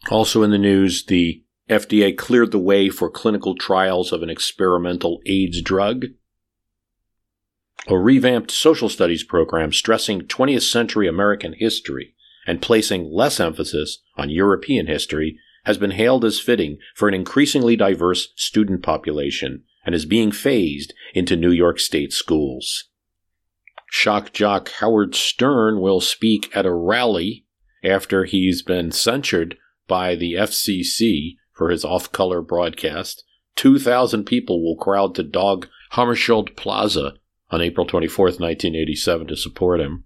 Also 0.10 0.44
in 0.44 0.52
the 0.52 0.58
news, 0.58 1.06
the 1.06 1.44
FDA 1.70 2.18
cleared 2.18 2.52
the 2.52 2.60
way 2.60 2.90
for 2.90 3.10
clinical 3.10 3.56
trials 3.56 4.12
of 4.12 4.24
an 4.24 4.30
experimental 4.30 5.22
AIDS 5.26 5.62
drug. 5.62 6.06
A 7.88 7.98
revamped 7.98 8.52
social 8.52 8.90
studies 8.90 9.24
program 9.24 9.72
stressing 9.72 10.22
20th 10.22 10.70
century 10.70 11.08
American 11.08 11.54
history 11.54 12.16
and 12.48 12.62
placing 12.62 13.12
less 13.12 13.40
emphasis 13.40 14.00
on 14.18 14.30
European 14.30 14.88
history 14.88 15.38
has 15.66 15.78
been 15.78 15.92
hailed 15.92 16.26
as 16.26 16.40
fitting 16.40 16.80
for 16.96 17.08
an 17.08 17.14
increasingly 17.14 17.76
diverse 17.76 18.34
student 18.36 18.82
population 18.82 19.64
and 19.86 19.94
is 19.94 20.06
being 20.06 20.32
phased 20.32 20.94
into 21.14 21.36
New 21.36 21.52
York 21.52 21.80
State 21.80 22.12
schools. 22.12 22.90
Shock 23.92 24.34
jock 24.34 24.70
Howard 24.80 25.16
Stern 25.16 25.80
will 25.80 26.02
speak 26.02 26.56
at 26.56 26.66
a 26.66 26.74
rally 26.74 27.46
after 27.84 28.26
he's 28.26 28.62
been 28.62 28.92
censured 28.92 29.58
by 29.88 30.16
the 30.16 30.34
FCC 30.34 31.38
for 31.60 31.70
his 31.70 31.86
off 31.86 32.12
color 32.12 32.42
broadcast. 32.42 33.24
2,000 33.58 34.24
people 34.24 34.64
will 34.64 34.78
crowd 34.78 35.14
to 35.14 35.24
Dag 35.24 35.68
Hammarskjöld 35.92 36.56
Plaza 36.56 37.16
on 37.52 37.62
April 37.62 37.86
24, 37.86 38.26
1987, 38.26 39.28
to 39.28 39.36
support 39.36 39.82
him. 39.82 40.06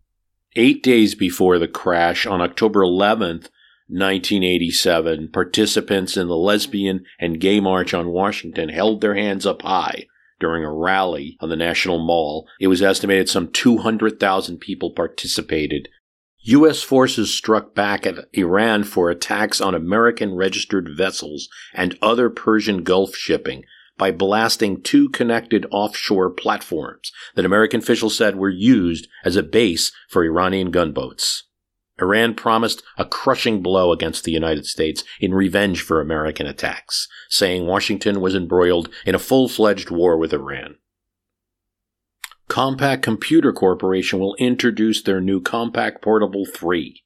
Eight 0.56 0.82
days 0.82 1.14
before 1.14 1.60
the 1.60 1.68
crash, 1.68 2.26
on 2.26 2.42
October 2.42 2.82
11th, 2.82 3.50
1987, 3.88 5.30
participants 5.32 6.18
in 6.18 6.28
the 6.28 6.36
lesbian 6.36 7.06
and 7.20 7.40
gay 7.40 7.60
march 7.60 7.94
on 7.94 8.10
Washington 8.10 8.70
held 8.70 9.02
their 9.02 9.16
hands 9.16 9.46
up 9.46 9.62
high 9.62 10.08
during 10.40 10.64
a 10.64 10.74
rally 10.74 11.38
on 11.40 11.50
the 11.50 11.56
National 11.56 12.04
Mall. 12.04 12.48
It 12.60 12.68
was 12.68 12.82
estimated 12.82 13.30
some 13.30 13.52
200,000 13.52 14.58
people 14.58 14.92
participated 14.92 15.90
U.S. 16.46 16.82
forces 16.82 17.34
struck 17.34 17.74
back 17.74 18.06
at 18.06 18.26
Iran 18.34 18.84
for 18.84 19.10
attacks 19.10 19.62
on 19.62 19.74
American 19.74 20.36
registered 20.36 20.90
vessels 20.94 21.48
and 21.74 21.98
other 22.02 22.30
Persian 22.30 22.84
Gulf 22.84 23.16
shipping 23.16 23.64
by 23.98 24.12
blasting 24.12 24.82
two 24.82 25.08
connected 25.08 25.66
offshore 25.72 26.30
platforms 26.32 27.14
that 27.36 27.46
American 27.46 27.80
officials 27.80 28.18
said 28.18 28.36
were 28.36 28.50
used 28.50 29.08
as 29.24 29.38
a 29.38 29.44
base 29.44 29.94
for 30.10 30.26
Iranian 30.26 30.70
gunboats. 30.70 31.46
Iran 32.02 32.34
promised 32.34 32.84
a 32.98 33.06
crushing 33.06 33.62
blow 33.62 33.94
against 33.94 34.26
the 34.26 34.32
United 34.32 34.66
States 34.66 35.06
in 35.22 35.34
revenge 35.34 35.82
for 35.82 36.02
American 36.02 36.46
attacks, 36.46 37.08
saying 37.30 37.68
Washington 37.68 38.20
was 38.20 38.36
embroiled 38.36 38.90
in 39.06 39.16
a 39.16 39.20
full-fledged 39.20 39.92
war 39.92 40.18
with 40.18 40.34
Iran. 40.34 40.76
Compaq 42.54 43.02
Computer 43.02 43.52
Corporation 43.52 44.20
will 44.20 44.36
introduce 44.36 45.02
their 45.02 45.20
new 45.20 45.42
Compaq 45.42 46.04
Portable 46.04 46.46
3 46.46 47.02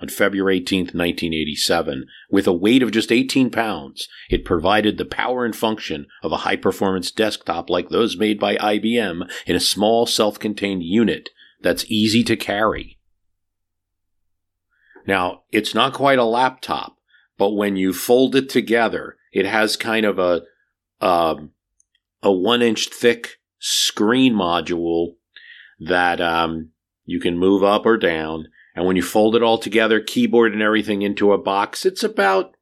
on 0.00 0.08
February 0.08 0.56
18, 0.56 0.86
1987. 0.86 2.06
With 2.32 2.48
a 2.48 2.52
weight 2.52 2.82
of 2.82 2.90
just 2.90 3.12
18 3.12 3.48
pounds, 3.50 4.08
it 4.28 4.44
provided 4.44 4.98
the 4.98 5.04
power 5.04 5.44
and 5.44 5.54
function 5.54 6.08
of 6.24 6.32
a 6.32 6.38
high 6.38 6.56
performance 6.56 7.12
desktop 7.12 7.70
like 7.70 7.90
those 7.90 8.16
made 8.16 8.40
by 8.40 8.56
IBM 8.56 9.30
in 9.46 9.54
a 9.54 9.60
small 9.60 10.04
self 10.04 10.40
contained 10.40 10.82
unit 10.82 11.28
that's 11.60 11.88
easy 11.88 12.24
to 12.24 12.34
carry. 12.34 12.98
Now, 15.06 15.44
it's 15.52 15.76
not 15.76 15.94
quite 15.94 16.18
a 16.18 16.24
laptop, 16.24 16.96
but 17.38 17.52
when 17.52 17.76
you 17.76 17.92
fold 17.92 18.34
it 18.34 18.48
together, 18.48 19.16
it 19.32 19.46
has 19.46 19.76
kind 19.76 20.04
of 20.04 20.18
a 20.18 20.42
um, 21.00 21.52
a 22.20 22.32
one 22.32 22.62
inch 22.62 22.88
thick 22.88 23.38
screen 23.62 24.34
module 24.34 25.14
that 25.78 26.20
um, 26.20 26.70
you 27.04 27.20
can 27.20 27.38
move 27.38 27.62
up 27.62 27.86
or 27.86 27.96
down. 27.96 28.48
And 28.74 28.86
when 28.86 28.96
you 28.96 29.02
fold 29.02 29.36
it 29.36 29.42
all 29.42 29.58
together, 29.58 30.00
keyboard 30.00 30.52
and 30.52 30.62
everything 30.62 31.02
into 31.02 31.32
a 31.32 31.38
box, 31.38 31.86
it's 31.86 32.02
about, 32.02 32.56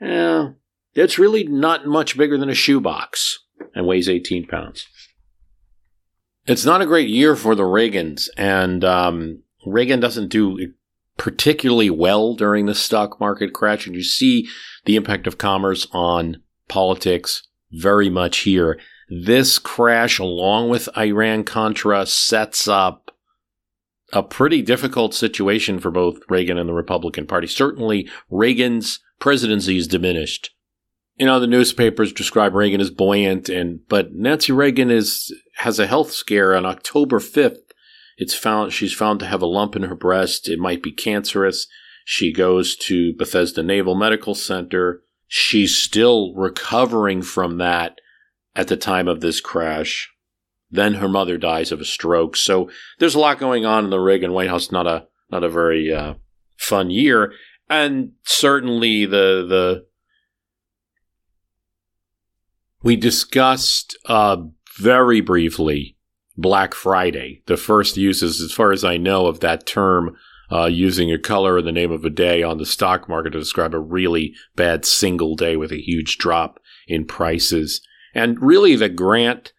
eh, 0.00 0.48
it's 0.94 1.18
really 1.18 1.44
not 1.44 1.86
much 1.86 2.18
bigger 2.18 2.36
than 2.36 2.50
a 2.50 2.54
shoebox 2.54 3.38
and 3.74 3.86
weighs 3.86 4.08
18 4.08 4.46
pounds. 4.46 4.88
It's 6.46 6.64
not 6.64 6.82
a 6.82 6.86
great 6.86 7.08
year 7.08 7.36
for 7.36 7.54
the 7.54 7.64
Reagans, 7.64 8.28
and 8.36 8.84
um, 8.84 9.42
Reagan 9.64 10.00
doesn't 10.00 10.28
do 10.28 10.72
particularly 11.16 11.90
well 11.90 12.34
during 12.34 12.66
the 12.66 12.74
stock 12.74 13.20
market 13.20 13.52
crash. 13.52 13.86
And 13.86 13.96
you 13.96 14.02
see 14.02 14.48
the 14.84 14.96
impact 14.96 15.26
of 15.26 15.38
commerce 15.38 15.86
on 15.92 16.42
politics 16.68 17.46
very 17.72 18.08
much 18.08 18.38
here. 18.38 18.78
This 19.08 19.58
crash, 19.58 20.18
along 20.18 20.68
with 20.68 20.88
Iran 20.96 21.44
Contra, 21.44 22.06
sets 22.06 22.66
up 22.66 23.12
a 24.12 24.22
pretty 24.22 24.62
difficult 24.62 25.14
situation 25.14 25.78
for 25.78 25.90
both 25.90 26.18
Reagan 26.28 26.58
and 26.58 26.68
the 26.68 26.74
Republican 26.74 27.26
Party. 27.26 27.46
Certainly, 27.46 28.08
Reagan's 28.30 29.00
presidency 29.20 29.76
is 29.76 29.88
diminished. 29.88 30.50
You 31.16 31.26
know, 31.26 31.40
the 31.40 31.46
newspapers 31.46 32.12
describe 32.12 32.54
Reagan 32.54 32.80
as 32.80 32.90
buoyant, 32.90 33.48
and 33.48 33.80
but 33.88 34.12
Nancy 34.12 34.52
Reagan 34.52 34.90
is 34.90 35.34
has 35.56 35.78
a 35.78 35.86
health 35.86 36.12
scare 36.12 36.54
on 36.54 36.66
October 36.66 37.20
fifth. 37.20 37.72
It's 38.18 38.34
found 38.34 38.72
she's 38.72 38.92
found 38.92 39.20
to 39.20 39.26
have 39.26 39.42
a 39.42 39.46
lump 39.46 39.76
in 39.76 39.84
her 39.84 39.94
breast. 39.94 40.48
It 40.48 40.58
might 40.58 40.82
be 40.82 40.92
cancerous. 40.92 41.66
She 42.04 42.32
goes 42.32 42.76
to 42.76 43.14
Bethesda 43.14 43.62
Naval 43.62 43.94
Medical 43.94 44.34
Center. 44.34 45.02
She's 45.26 45.76
still 45.76 46.34
recovering 46.34 47.22
from 47.22 47.58
that 47.58 48.00
at 48.56 48.68
the 48.68 48.76
time 48.76 49.06
of 49.06 49.20
this 49.20 49.40
crash. 49.40 50.10
Then 50.70 50.94
her 50.94 51.08
mother 51.08 51.38
dies 51.38 51.70
of 51.70 51.80
a 51.80 51.84
stroke. 51.84 52.36
So 52.36 52.68
there's 52.98 53.14
a 53.14 53.20
lot 53.20 53.38
going 53.38 53.64
on 53.64 53.84
in 53.84 53.90
the 53.90 54.00
Reagan 54.00 54.32
White 54.32 54.48
House. 54.48 54.72
Not 54.72 54.88
a 54.88 55.06
not 55.30 55.44
a 55.44 55.48
very 55.48 55.92
uh, 55.92 56.14
fun 56.56 56.90
year, 56.90 57.32
and 57.70 58.12
certainly 58.24 59.06
the 59.06 59.46
the 59.48 59.86
we 62.82 62.96
discussed 62.96 63.96
uh, 64.06 64.38
very 64.78 65.20
briefly 65.20 65.96
Black 66.36 66.74
Friday. 66.74 67.42
The 67.46 67.56
first 67.56 67.96
uses, 67.96 68.40
as 68.40 68.52
far 68.52 68.72
as 68.72 68.84
I 68.84 68.96
know, 68.96 69.26
of 69.26 69.40
that 69.40 69.66
term 69.66 70.16
uh, 70.50 70.66
using 70.66 71.10
a 71.10 71.18
color 71.18 71.58
in 71.58 71.64
the 71.64 71.72
name 71.72 71.90
of 71.90 72.04
a 72.04 72.10
day 72.10 72.42
on 72.42 72.58
the 72.58 72.66
stock 72.66 73.08
market 73.08 73.30
to 73.30 73.38
describe 73.38 73.74
a 73.74 73.80
really 73.80 74.34
bad 74.54 74.84
single 74.84 75.34
day 75.34 75.56
with 75.56 75.72
a 75.72 75.82
huge 75.82 76.18
drop 76.18 76.60
in 76.86 77.04
prices. 77.04 77.80
And 78.16 78.40
really, 78.40 78.76
the 78.76 78.88
Grant 78.88 79.52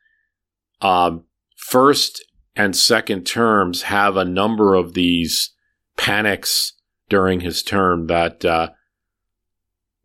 um, 0.82 1.26
first 1.56 2.26
and 2.56 2.76
second 2.76 3.26
terms 3.26 3.84
have 3.84 4.18
a 4.18 4.26
number 4.26 4.74
of 4.74 4.96
these 4.96 5.52
panics 5.96 6.74
during 7.08 7.42
his 7.42 7.62
term 7.62 8.08
that 8.08 8.44
uh, 8.44 8.70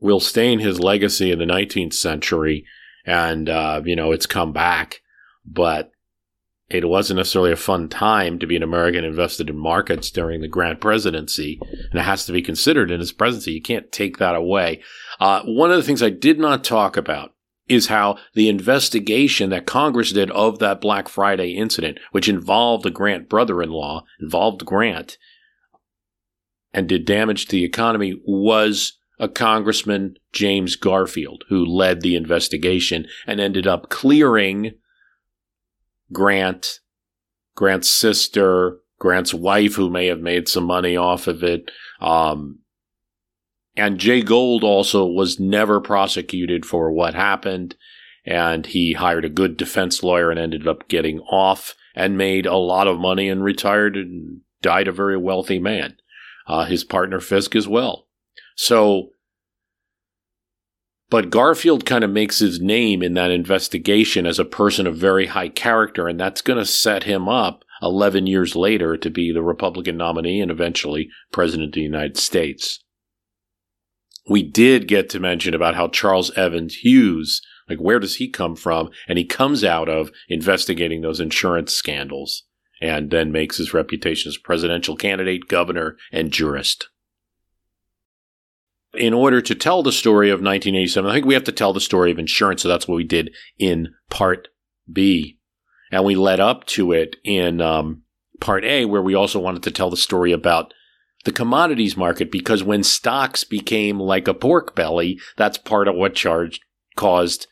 will 0.01 0.21
stain 0.21 0.59
his 0.59 0.79
legacy 0.79 1.33
in 1.33 1.39
the 1.39 1.47
19th 1.47 1.95
century. 1.95 2.67
And, 3.07 3.49
uh, 3.49 3.81
you 3.87 3.97
know, 3.97 4.13
it's 4.13 4.27
come 4.27 4.53
back. 4.53 5.01
But 5.47 5.91
it 6.69 6.87
wasn't 6.87 7.17
necessarily 7.17 7.53
a 7.53 7.57
fun 7.57 7.89
time 7.89 8.39
to 8.39 8.47
be 8.47 8.57
an 8.57 8.63
American 8.63 9.03
invested 9.03 9.49
in 9.49 9.57
markets 9.57 10.11
during 10.11 10.43
the 10.43 10.49
Grant 10.49 10.79
presidency, 10.79 11.59
and 11.91 12.01
it 12.01 12.05
has 12.05 12.27
to 12.27 12.33
be 12.33 12.43
considered 12.43 12.91
in 12.91 13.01
his 13.01 13.13
presidency. 13.13 13.53
You 13.53 13.63
can't 13.63 13.91
take 13.91 14.19
that 14.19 14.35
away. 14.35 14.83
Uh, 15.19 15.43
one 15.45 15.71
of 15.71 15.79
the 15.79 15.83
things 15.83 16.03
I 16.03 16.11
did 16.11 16.39
not 16.39 16.65
talk 16.65 16.97
about 16.97 17.32
is 17.73 17.87
how 17.87 18.19
the 18.35 18.49
investigation 18.49 19.51
that 19.51 19.67
Congress 19.67 20.13
did 20.13 20.31
of 20.33 20.59
that 20.59 20.81
Black 20.81 21.09
Friday 21.09 21.53
incident, 21.53 21.99
which 22.13 22.29
involved 22.29 22.85
the 22.85 22.91
Grant 22.91 23.29
brother 23.29 23.63
in 23.63 23.71
law, 23.71 24.05
involved 24.21 24.65
Grant, 24.65 25.19
and 26.73 26.89
did 26.89 27.05
damage 27.05 27.47
to 27.47 27.53
the 27.53 27.65
economy, 27.65 28.21
was 28.25 28.99
a 29.19 29.29
Congressman, 29.29 30.17
James 30.33 30.77
Garfield, 30.77 31.45
who 31.49 31.65
led 31.65 32.01
the 32.01 32.17
investigation 32.17 33.07
and 33.27 33.41
ended 33.41 33.67
up 33.67 33.89
clearing 33.89 34.73
Grant, 36.13 36.81
Grant's 37.55 37.89
sister, 37.89 38.79
Grant's 38.99 39.33
wife, 39.33 39.75
who 39.75 39.91
may 39.91 40.07
have 40.07 40.21
made 40.21 40.49
some 40.49 40.65
money 40.65 40.97
off 40.97 41.27
of 41.27 41.43
it. 41.43 41.71
Um, 42.01 42.61
and 43.77 43.99
Jay 43.99 44.23
Gould 44.23 44.65
also 44.65 45.07
was 45.07 45.41
never 45.41 45.81
prosecuted 45.81 46.67
for 46.67 46.91
what 46.91 47.15
happened. 47.15 47.77
And 48.25 48.67
he 48.67 48.93
hired 48.93 49.25
a 49.25 49.31
good 49.31 49.57
defense 49.57 50.03
lawyer 50.03 50.31
and 50.31 50.39
ended 50.39 50.69
up 50.69 50.89
getting 50.89 51.21
off 51.21 51.75
and 51.95 52.17
made 52.17 52.47
a 52.47 52.57
lot 52.57 52.87
of 52.87 52.99
money 52.99 53.29
and 53.29 53.43
retired 53.43 53.97
and 53.97 54.43
died 54.61 54.87
a 54.87 54.93
very 54.93 55.17
wealthy 55.17 55.59
man. 55.59 55.97
Uh, 56.47 56.65
his 56.67 56.85
partner 56.85 57.19
Fisk 57.21 57.57
as 57.57 57.67
well. 57.67 58.07
So 58.57 59.11
but 61.13 61.29
Garfield 61.29 61.85
kind 61.85 62.05
of 62.05 62.11
makes 62.11 62.39
his 62.39 62.59
name 62.59 63.03
in 63.03 63.13
that 63.15 63.31
investigation 63.31 64.25
as 64.25 64.39
a 64.39 64.47
person 64.47 64.87
of 64.87 64.97
very 64.97 65.27
high 65.27 65.51
character, 65.51 66.09
and 66.09 66.19
that's 66.19 66.41
going 66.41 66.59
to 66.59 66.65
set 66.65 67.03
him 67.03 67.29
up 67.29 67.67
11 67.83 68.27
years 68.27 68.57
later 68.57 68.97
to 68.97 69.11
be 69.11 69.31
the 69.31 69.43
Republican 69.43 69.99
nominee 69.99 70.41
and 70.41 70.51
eventually 70.51 71.11
President 71.31 71.69
of 71.69 71.73
the 71.75 71.83
United 71.83 72.17
States. 72.17 72.83
We 74.29 74.43
did 74.43 74.89
get 74.89 75.09
to 75.11 75.21
mention 75.21 75.55
about 75.55 75.75
how 75.75 75.89
Charles 75.89 76.31
Evans 76.37 76.77
Hughes, 76.77 77.43
like 77.69 77.79
where 77.79 77.99
does 77.99 78.17
he 78.17 78.29
come 78.29 78.55
from? 78.55 78.91
And 79.09 79.19
he 79.19 79.25
comes 79.25 79.65
out 79.65 79.89
of 79.89 80.11
investigating 80.29 81.01
those 81.01 81.21
insurance 81.21 81.73
scandals 81.73 82.45
and 82.81 83.11
then 83.11 83.33
makes 83.33 83.57
his 83.57 83.75
reputation 83.75 84.29
as 84.29 84.37
presidential 84.37 84.97
candidate, 84.97 85.49
governor, 85.49 85.97
and 86.13 86.31
jurist 86.31 86.89
in 88.95 89.15
order 89.15 89.41
to 89.41 89.55
tell 89.55 89.83
the 89.83 89.93
story 89.93 90.29
of 90.29 90.41
1987, 90.41 91.09
I 91.09 91.15
think 91.15 91.27
we 91.27 91.35
have 91.35 91.45
to 91.45 91.53
tell 91.53 91.73
the 91.73 91.81
story 91.81 92.11
of 92.11 92.19
insurance. 92.19 92.63
So 92.63 92.69
that's 92.69 92.87
what 92.87 92.97
we 92.97 93.05
did 93.05 93.35
in 93.59 93.95
part 94.11 94.49
B. 94.91 95.39
And 95.91 96.05
we 96.05 96.15
led 96.15 96.41
up 96.41 96.67
to 96.69 96.93
it 96.93 97.17
in 97.25 97.61
um, 97.61 98.03
part 98.41 98.65
A, 98.65 98.85
where 98.85 99.03
we 99.03 99.15
also 99.15 99.39
wanted 99.39 99.63
to 99.65 99.71
tell 99.71 99.91
the 99.91 99.97
story 99.97 100.33
about 100.33 100.75
the 101.25 101.33
commodities 101.33 101.97
market 101.97 102.31
because 102.31 102.63
when 102.63 102.83
stocks 102.83 103.45
became 103.45 103.99
like 104.01 104.29
a 104.29 104.35
pork 104.35 104.75
belly, 104.75 105.21
that's 105.37 105.59
part 105.59 105.89
of 105.89 105.95
what 105.95 106.15
charged 106.15 106.63
caused 106.97 107.47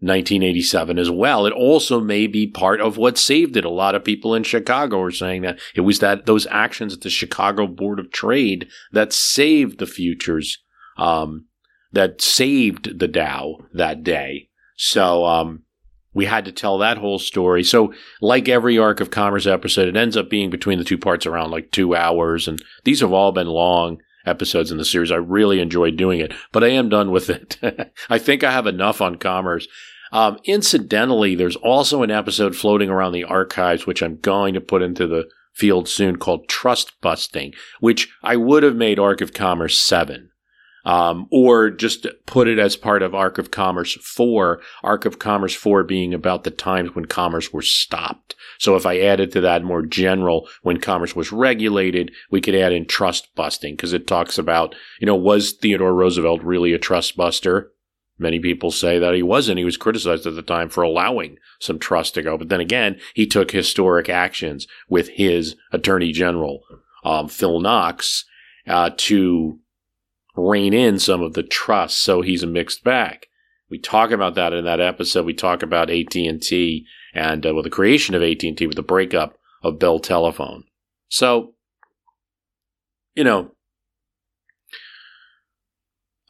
1987 0.00 0.98
as 0.98 1.10
well. 1.10 1.46
It 1.46 1.52
also 1.52 2.00
may 2.00 2.26
be 2.26 2.46
part 2.46 2.80
of 2.80 2.98
what 2.98 3.16
saved 3.16 3.56
it. 3.56 3.64
A 3.64 3.70
lot 3.70 3.94
of 3.94 4.04
people 4.04 4.34
in 4.34 4.42
Chicago 4.42 5.00
are 5.00 5.10
saying 5.10 5.42
that 5.42 5.58
it 5.74 5.80
was 5.80 6.00
that 6.00 6.26
those 6.26 6.46
actions 6.50 6.92
at 6.92 7.00
the 7.00 7.10
Chicago 7.10 7.66
Board 7.66 7.98
of 7.98 8.12
Trade 8.12 8.68
that 8.92 9.12
saved 9.12 9.78
the 9.78 9.86
futures 9.86 10.62
um, 10.98 11.46
that 11.92 12.20
saved 12.20 12.98
the 12.98 13.08
Dow 13.08 13.56
that 13.72 14.02
day. 14.02 14.50
So 14.76 15.24
um, 15.24 15.62
we 16.16 16.24
had 16.24 16.46
to 16.46 16.52
tell 16.52 16.78
that 16.78 16.96
whole 16.96 17.18
story. 17.18 17.62
So, 17.62 17.92
like 18.22 18.48
every 18.48 18.78
Arc 18.78 19.00
of 19.00 19.10
Commerce 19.10 19.46
episode, 19.46 19.86
it 19.86 19.98
ends 19.98 20.16
up 20.16 20.30
being 20.30 20.48
between 20.48 20.78
the 20.78 20.84
two 20.84 20.96
parts 20.96 21.26
around 21.26 21.50
like 21.50 21.70
two 21.70 21.94
hours. 21.94 22.48
And 22.48 22.58
these 22.84 23.00
have 23.00 23.12
all 23.12 23.32
been 23.32 23.48
long 23.48 23.98
episodes 24.24 24.72
in 24.72 24.78
the 24.78 24.84
series. 24.84 25.12
I 25.12 25.16
really 25.16 25.60
enjoyed 25.60 25.98
doing 25.98 26.20
it, 26.20 26.32
but 26.52 26.64
I 26.64 26.68
am 26.68 26.88
done 26.88 27.10
with 27.10 27.28
it. 27.28 27.58
I 28.08 28.18
think 28.18 28.42
I 28.42 28.50
have 28.50 28.66
enough 28.66 29.02
on 29.02 29.16
commerce. 29.16 29.68
Um, 30.10 30.38
incidentally, 30.44 31.34
there's 31.34 31.56
also 31.56 32.02
an 32.02 32.10
episode 32.10 32.56
floating 32.56 32.88
around 32.88 33.12
the 33.12 33.24
archives, 33.24 33.86
which 33.86 34.02
I'm 34.02 34.16
going 34.16 34.54
to 34.54 34.60
put 34.62 34.80
into 34.80 35.06
the 35.06 35.28
field 35.52 35.86
soon 35.86 36.16
called 36.16 36.48
Trust 36.48 36.98
Busting, 37.02 37.52
which 37.80 38.08
I 38.22 38.36
would 38.36 38.62
have 38.62 38.76
made 38.76 38.98
Arc 38.98 39.20
of 39.20 39.34
Commerce 39.34 39.78
7 39.78 40.30
um, 40.86 41.26
or 41.32 41.68
just 41.68 42.06
put 42.26 42.46
it 42.46 42.60
as 42.60 42.76
part 42.76 43.02
of 43.02 43.12
Arc 43.12 43.38
of 43.38 43.50
Commerce 43.50 43.94
4, 43.94 44.60
Arc 44.84 45.04
of 45.04 45.18
Commerce 45.18 45.52
4 45.52 45.82
being 45.82 46.14
about 46.14 46.44
the 46.44 46.50
times 46.50 46.94
when 46.94 47.06
commerce 47.06 47.52
was 47.52 47.68
stopped. 47.68 48.36
So 48.58 48.76
if 48.76 48.86
I 48.86 49.00
added 49.00 49.32
to 49.32 49.40
that 49.42 49.64
more 49.64 49.82
general, 49.82 50.48
when 50.62 50.78
commerce 50.78 51.16
was 51.16 51.32
regulated, 51.32 52.12
we 52.30 52.40
could 52.40 52.54
add 52.54 52.72
in 52.72 52.86
trust 52.86 53.34
busting 53.34 53.74
because 53.74 53.92
it 53.92 54.06
talks 54.06 54.38
about, 54.38 54.76
you 55.00 55.06
know, 55.06 55.16
was 55.16 55.52
Theodore 55.52 55.92
Roosevelt 55.92 56.42
really 56.44 56.72
a 56.72 56.78
trust 56.78 57.16
buster? 57.16 57.72
Many 58.16 58.38
people 58.38 58.70
say 58.70 59.00
that 59.00 59.12
he 59.12 59.24
wasn't. 59.24 59.58
He 59.58 59.64
was 59.64 59.76
criticized 59.76 60.24
at 60.24 60.36
the 60.36 60.42
time 60.42 60.68
for 60.68 60.82
allowing 60.82 61.36
some 61.58 61.80
trust 61.80 62.14
to 62.14 62.22
go. 62.22 62.38
But 62.38 62.48
then 62.48 62.60
again, 62.60 62.98
he 63.12 63.26
took 63.26 63.50
historic 63.50 64.08
actions 64.08 64.68
with 64.88 65.08
his 65.08 65.56
attorney 65.72 66.12
general, 66.12 66.62
um, 67.04 67.28
Phil 67.28 67.60
Knox, 67.60 68.24
uh, 68.68 68.90
to 68.96 69.58
rein 70.36 70.74
in 70.74 70.98
some 70.98 71.22
of 71.22 71.34
the 71.34 71.42
trust. 71.42 72.00
So 72.00 72.22
he's 72.22 72.42
a 72.42 72.46
mixed 72.46 72.84
bag. 72.84 73.26
We 73.68 73.78
talk 73.78 74.10
about 74.10 74.34
that 74.36 74.52
in 74.52 74.64
that 74.64 74.80
episode. 74.80 75.26
We 75.26 75.34
talk 75.34 75.62
about 75.62 75.90
AT&T 75.90 76.86
and 77.14 77.46
uh, 77.46 77.54
well, 77.54 77.62
the 77.62 77.70
creation 77.70 78.14
of 78.14 78.22
AT&T 78.22 78.66
with 78.66 78.76
the 78.76 78.82
breakup 78.82 79.38
of 79.62 79.78
Bell 79.78 79.98
Telephone. 79.98 80.64
So, 81.08 81.54
you 83.14 83.24
know, 83.24 83.52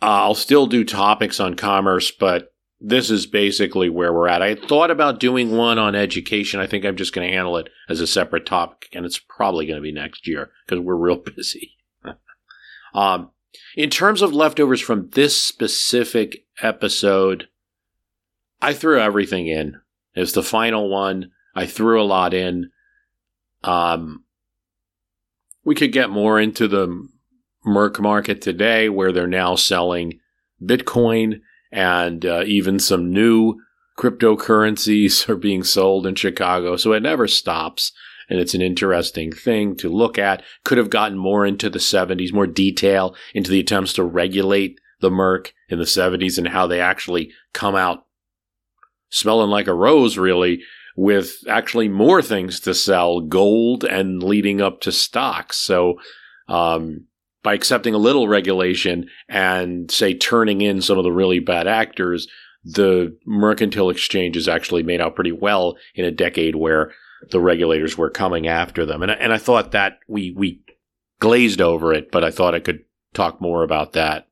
I'll 0.00 0.34
still 0.34 0.66
do 0.66 0.84
topics 0.84 1.40
on 1.40 1.54
commerce, 1.54 2.10
but 2.10 2.52
this 2.80 3.10
is 3.10 3.26
basically 3.26 3.88
where 3.88 4.12
we're 4.12 4.28
at. 4.28 4.42
I 4.42 4.54
thought 4.54 4.90
about 4.90 5.20
doing 5.20 5.56
one 5.56 5.78
on 5.78 5.94
education. 5.94 6.60
I 6.60 6.66
think 6.66 6.84
I'm 6.84 6.96
just 6.96 7.14
going 7.14 7.26
to 7.26 7.34
handle 7.34 7.56
it 7.56 7.68
as 7.88 8.00
a 8.00 8.06
separate 8.06 8.46
topic, 8.46 8.88
and 8.92 9.06
it's 9.06 9.18
probably 9.18 9.66
going 9.66 9.78
to 9.78 9.82
be 9.82 9.92
next 9.92 10.26
year 10.26 10.50
because 10.66 10.82
we're 10.82 10.94
real 10.94 11.16
busy. 11.36 11.72
um, 12.94 13.30
in 13.76 13.90
terms 13.90 14.22
of 14.22 14.32
leftovers 14.32 14.80
from 14.80 15.10
this 15.10 15.40
specific 15.40 16.44
episode, 16.62 17.48
I 18.60 18.72
threw 18.72 19.00
everything 19.00 19.46
in. 19.46 19.80
It's 20.14 20.32
the 20.32 20.42
final 20.42 20.88
one. 20.88 21.30
I 21.54 21.66
threw 21.66 22.00
a 22.00 22.04
lot 22.04 22.34
in. 22.34 22.70
Um, 23.62 24.24
we 25.64 25.74
could 25.74 25.92
get 25.92 26.10
more 26.10 26.40
into 26.40 26.68
the 26.68 27.08
Merc 27.64 28.00
market 28.00 28.40
today, 28.40 28.88
where 28.88 29.12
they're 29.12 29.26
now 29.26 29.56
selling 29.56 30.20
Bitcoin 30.62 31.40
and 31.72 32.24
uh, 32.24 32.44
even 32.46 32.78
some 32.78 33.12
new 33.12 33.56
cryptocurrencies 33.98 35.28
are 35.28 35.36
being 35.36 35.64
sold 35.64 36.06
in 36.06 36.14
Chicago. 36.14 36.76
So 36.76 36.92
it 36.92 37.02
never 37.02 37.26
stops. 37.26 37.92
And 38.28 38.40
it's 38.40 38.54
an 38.54 38.62
interesting 38.62 39.32
thing 39.32 39.76
to 39.76 39.88
look 39.88 40.18
at. 40.18 40.42
Could 40.64 40.78
have 40.78 40.90
gotten 40.90 41.18
more 41.18 41.46
into 41.46 41.70
the 41.70 41.78
70s, 41.78 42.32
more 42.32 42.46
detail 42.46 43.14
into 43.34 43.50
the 43.50 43.60
attempts 43.60 43.92
to 43.94 44.04
regulate 44.04 44.80
the 45.00 45.10
Merc 45.10 45.52
in 45.68 45.78
the 45.78 45.84
70s 45.84 46.38
and 46.38 46.48
how 46.48 46.66
they 46.66 46.80
actually 46.80 47.32
come 47.52 47.74
out 47.74 48.06
smelling 49.10 49.50
like 49.50 49.68
a 49.68 49.74
rose, 49.74 50.18
really, 50.18 50.62
with 50.96 51.36
actually 51.48 51.88
more 51.88 52.22
things 52.22 52.60
to 52.60 52.74
sell, 52.74 53.20
gold 53.20 53.84
and 53.84 54.22
leading 54.22 54.60
up 54.60 54.80
to 54.80 54.92
stocks. 54.92 55.56
So, 55.56 55.94
um, 56.48 57.06
by 57.42 57.54
accepting 57.54 57.94
a 57.94 57.98
little 57.98 58.26
regulation 58.26 59.08
and 59.28 59.88
say 59.90 60.14
turning 60.14 60.62
in 60.62 60.82
some 60.82 60.98
of 60.98 61.04
the 61.04 61.12
really 61.12 61.38
bad 61.38 61.68
actors, 61.68 62.26
the 62.64 63.16
mercantile 63.24 63.90
exchange 63.90 64.36
is 64.36 64.48
actually 64.48 64.82
made 64.82 65.00
out 65.00 65.14
pretty 65.14 65.30
well 65.30 65.76
in 65.94 66.04
a 66.04 66.10
decade 66.10 66.56
where 66.56 66.92
the 67.30 67.40
regulators 67.40 67.96
were 67.96 68.10
coming 68.10 68.46
after 68.46 68.86
them. 68.86 69.02
And, 69.02 69.10
and 69.10 69.32
I 69.32 69.38
thought 69.38 69.72
that 69.72 69.98
we, 70.08 70.32
we 70.36 70.62
glazed 71.20 71.60
over 71.60 71.92
it, 71.92 72.10
but 72.10 72.24
I 72.24 72.30
thought 72.30 72.54
I 72.54 72.60
could 72.60 72.84
talk 73.14 73.40
more 73.40 73.62
about 73.62 73.92
that. 73.94 74.28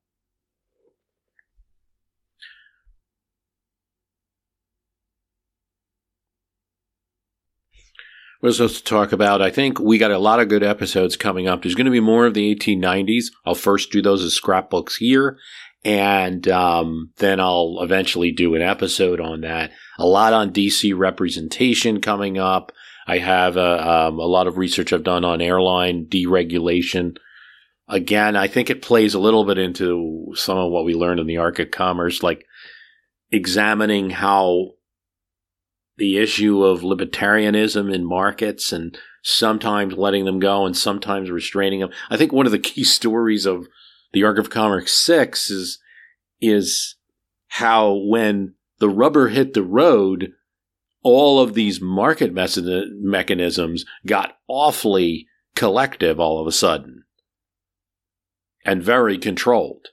Is 8.45 8.59
supposed 8.59 8.77
to 8.77 8.85
talk 8.85 9.13
about? 9.13 9.41
I 9.41 9.49
think 9.49 9.81
we 9.81 9.97
got 9.97 10.11
a 10.11 10.19
lot 10.19 10.39
of 10.39 10.51
good 10.51 10.63
episodes 10.63 11.17
coming 11.17 11.49
up. 11.49 11.63
There's 11.63 11.75
going 11.75 11.87
to 11.87 11.91
be 11.91 12.01
more 12.01 12.27
of 12.27 12.35
the 12.35 12.55
1890s. 12.55 13.29
I'll 13.47 13.55
first 13.55 13.91
do 13.91 14.03
those 14.03 14.23
as 14.23 14.35
scrapbooks 14.35 14.97
here, 14.97 15.39
and 15.83 16.47
um, 16.49 17.11
then 17.17 17.41
I'll 17.41 17.79
eventually 17.81 18.33
do 18.33 18.55
an 18.55 18.61
episode 18.61 19.19
on 19.19 19.41
that. 19.41 19.71
A 19.99 20.05
lot 20.05 20.35
on 20.35 20.53
DC 20.53 20.95
representation 20.95 22.03
coming 22.03 22.37
up. 22.37 22.71
I 23.07 23.19
have 23.19 23.57
a, 23.57 23.89
um, 23.89 24.19
a 24.19 24.27
lot 24.27 24.47
of 24.47 24.59
research 24.59 24.93
I've 24.93 25.05
done 25.05 25.25
on 25.25 25.41
airline 25.41 26.07
deregulation. 26.07 27.17
Again, 27.89 28.35
I 28.37 28.47
think 28.47 28.71
it 28.71 28.83
plays 28.83 29.15
a 29.15 29.19
little 29.19 29.45
bit 29.45 29.59
into 29.59 30.33
some 30.35 30.57
of 30.57 30.71
what 30.71 30.85
we 30.85 30.95
learned 30.95 31.21
in 31.21 31.27
the 31.27 31.37
Arc 31.37 31.59
of 31.59 31.71
Commerce, 31.71 32.23
like 32.23 32.47
examining 33.31 34.11
how 34.11 34.71
the 35.97 36.19
issue 36.19 36.65
of 36.65 36.81
libertarianism 36.81 37.93
in 37.93 38.05
markets 38.05 38.73
and 38.73 38.99
sometimes 39.23 39.95
letting 39.95 40.25
them 40.25 40.39
go 40.39 40.67
and 40.67 40.77
sometimes 40.77 41.31
restraining 41.31 41.81
them. 41.81 41.91
I 42.11 42.17
think 42.17 42.33
one 42.33 42.47
of 42.47 42.53
the 42.53 42.59
key 42.59 42.85
stories 42.85 43.47
of 43.47 43.67
the 44.13 44.25
Arc 44.25 44.39
of 44.39 44.51
Commerce 44.51 44.93
6 44.93 45.51
is, 45.51 45.79
is 46.41 46.97
how 47.49 47.93
when 47.93 48.55
the 48.79 48.89
rubber 48.89 49.29
hit 49.29 49.55
the 49.55 49.63
road, 49.63 50.33
all 51.05 51.39
of 51.39 51.55
these 51.55 51.81
market 51.81 52.33
mechanisms 52.35 53.85
got 54.07 54.39
awfully 54.49 55.29
collective 55.55 56.19
all 56.19 56.41
of 56.41 56.47
a 56.47 56.53
sudden 56.53 57.05
and 58.65 58.83
very 58.83 59.19
controlled. 59.19 59.89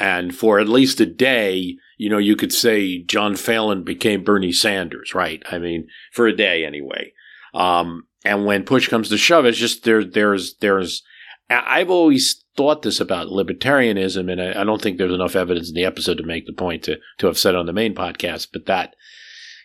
And 0.00 0.34
for 0.34 0.60
at 0.60 0.68
least 0.68 1.00
a 1.00 1.06
day, 1.06 1.76
you 1.96 2.10
know, 2.10 2.18
you 2.18 2.36
could 2.36 2.52
say 2.52 3.02
John 3.02 3.36
Phelan 3.36 3.84
became 3.84 4.24
Bernie 4.24 4.52
Sanders, 4.52 5.14
right? 5.14 5.42
I 5.50 5.58
mean, 5.58 5.88
for 6.12 6.26
a 6.26 6.36
day 6.36 6.64
anyway. 6.64 7.12
Um, 7.54 8.06
and 8.24 8.44
when 8.44 8.64
push 8.64 8.88
comes 8.88 9.08
to 9.08 9.16
shove, 9.16 9.46
it's 9.46 9.58
just 9.58 9.84
there, 9.84 10.04
there's, 10.04 10.56
there's, 10.56 11.02
I've 11.48 11.90
always 11.90 12.44
thought 12.56 12.82
this 12.82 13.00
about 13.00 13.28
libertarianism, 13.28 14.30
and 14.30 14.42
I, 14.42 14.60
I 14.60 14.64
don't 14.64 14.82
think 14.82 14.98
there's 14.98 15.14
enough 15.14 15.36
evidence 15.36 15.68
in 15.68 15.74
the 15.74 15.84
episode 15.84 16.18
to 16.18 16.26
make 16.26 16.46
the 16.46 16.52
point 16.52 16.82
to, 16.84 16.98
to 17.18 17.26
have 17.26 17.38
said 17.38 17.54
on 17.54 17.66
the 17.66 17.72
main 17.72 17.94
podcast, 17.94 18.48
but 18.52 18.66
that 18.66 18.94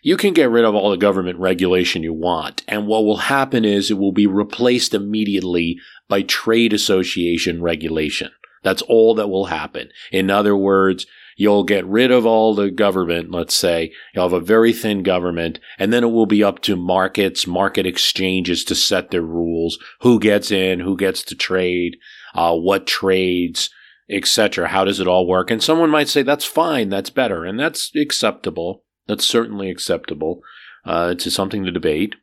you 0.04 0.18
can 0.18 0.34
get 0.34 0.50
rid 0.50 0.66
of 0.66 0.74
all 0.74 0.90
the 0.90 0.98
government 0.98 1.38
regulation 1.38 2.02
you 2.02 2.12
want. 2.12 2.62
And 2.68 2.86
what 2.86 3.04
will 3.06 3.16
happen 3.16 3.64
is 3.64 3.90
it 3.90 3.98
will 3.98 4.12
be 4.12 4.26
replaced 4.26 4.92
immediately 4.92 5.78
by 6.08 6.20
trade 6.20 6.74
association 6.74 7.62
regulation. 7.62 8.30
That's 8.62 8.82
all 8.82 9.14
that 9.14 9.28
will 9.28 9.46
happen. 9.46 9.88
In 10.12 10.30
other 10.30 10.54
words, 10.54 11.06
you'll 11.38 11.64
get 11.64 11.86
rid 11.86 12.10
of 12.10 12.26
all 12.26 12.54
the 12.54 12.70
government, 12.70 13.30
let's 13.30 13.56
say. 13.56 13.92
You'll 14.14 14.28
have 14.28 14.34
a 14.34 14.44
very 14.44 14.74
thin 14.74 15.02
government, 15.02 15.58
and 15.78 15.90
then 15.90 16.04
it 16.04 16.08
will 16.08 16.26
be 16.26 16.44
up 16.44 16.60
to 16.62 16.76
markets, 16.76 17.46
market 17.46 17.86
exchanges 17.86 18.62
to 18.64 18.74
set 18.74 19.10
their 19.10 19.22
rules. 19.22 19.78
Who 20.02 20.20
gets 20.20 20.50
in, 20.50 20.80
who 20.80 20.98
gets 20.98 21.22
to 21.24 21.34
trade, 21.34 21.96
uh, 22.34 22.54
what 22.54 22.86
trades, 22.86 23.70
etc. 24.10 24.68
How 24.68 24.84
does 24.84 25.00
it 25.00 25.08
all 25.08 25.26
work? 25.26 25.50
And 25.50 25.62
someone 25.62 25.88
might 25.88 26.08
say, 26.08 26.22
that's 26.22 26.44
fine, 26.44 26.90
that's 26.90 27.10
better, 27.10 27.46
and 27.46 27.58
that's 27.58 27.90
acceptable. 27.96 28.84
That's 29.06 29.26
certainly 29.26 29.70
acceptable. 29.70 30.40
Uh, 30.84 31.10
it's 31.12 31.32
something 31.32 31.64
to 31.64 31.70
debate. 31.70 32.14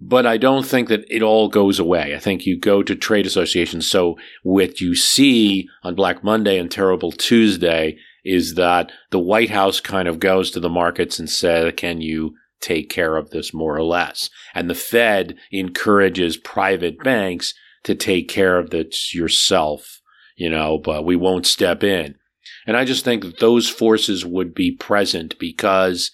But 0.00 0.26
I 0.26 0.36
don't 0.36 0.66
think 0.66 0.88
that 0.88 1.04
it 1.08 1.22
all 1.22 1.48
goes 1.48 1.78
away. 1.78 2.14
I 2.14 2.18
think 2.18 2.44
you 2.44 2.58
go 2.58 2.82
to 2.82 2.96
trade 2.96 3.24
associations. 3.24 3.86
So 3.86 4.16
what 4.42 4.80
you 4.80 4.96
see 4.96 5.68
on 5.84 5.94
Black 5.94 6.24
Monday 6.24 6.58
and 6.58 6.68
Terrible 6.68 7.12
Tuesday 7.12 7.96
is 8.24 8.54
that 8.54 8.90
the 9.10 9.20
White 9.20 9.50
House 9.50 9.80
kind 9.80 10.08
of 10.08 10.18
goes 10.18 10.50
to 10.50 10.60
the 10.60 10.68
markets 10.68 11.20
and 11.20 11.30
says, 11.30 11.72
can 11.76 12.00
you 12.00 12.34
take 12.60 12.88
care 12.88 13.16
of 13.16 13.30
this 13.30 13.54
more 13.54 13.76
or 13.76 13.84
less? 13.84 14.28
And 14.54 14.68
the 14.68 14.74
Fed 14.74 15.36
encourages 15.52 16.36
private 16.36 16.98
banks 17.02 17.54
to 17.84 17.94
take 17.94 18.28
care 18.28 18.58
of 18.58 18.70
this 18.70 19.14
yourself, 19.14 20.00
you 20.36 20.50
know, 20.50 20.78
but 20.78 21.04
we 21.04 21.14
won't 21.14 21.46
step 21.46 21.84
in. 21.84 22.16
And 22.66 22.76
I 22.76 22.84
just 22.84 23.04
think 23.04 23.22
that 23.22 23.40
those 23.40 23.68
forces 23.68 24.24
would 24.24 24.54
be 24.54 24.72
present 24.72 25.38
because 25.38 26.10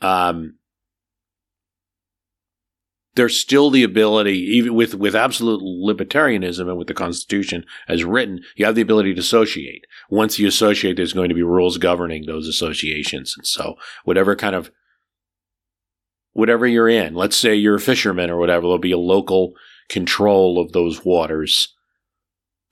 um, 0.00 0.56
there's 3.14 3.40
still 3.40 3.70
the 3.70 3.84
ability, 3.84 4.38
even 4.38 4.74
with, 4.74 4.94
with 4.94 5.14
absolute 5.14 5.60
libertarianism 5.62 6.68
and 6.68 6.76
with 6.76 6.88
the 6.88 6.94
Constitution 6.94 7.64
as 7.88 8.04
written, 8.04 8.40
you 8.56 8.66
have 8.66 8.74
the 8.74 8.82
ability 8.82 9.14
to 9.14 9.20
associate. 9.20 9.86
Once 10.10 10.38
you 10.38 10.48
associate, 10.48 10.96
there's 10.96 11.12
going 11.12 11.28
to 11.28 11.34
be 11.34 11.42
rules 11.42 11.78
governing 11.78 12.26
those 12.26 12.48
associations. 12.48 13.34
And 13.36 13.46
so, 13.46 13.76
whatever 14.04 14.34
kind 14.34 14.54
of, 14.54 14.70
whatever 16.32 16.66
you're 16.66 16.88
in, 16.88 17.14
let's 17.14 17.36
say 17.36 17.54
you're 17.54 17.76
a 17.76 17.80
fisherman 17.80 18.30
or 18.30 18.36
whatever, 18.36 18.62
there'll 18.62 18.78
be 18.78 18.92
a 18.92 18.98
local 18.98 19.52
control 19.88 20.58
of 20.58 20.72
those 20.72 21.04
waters 21.04 21.73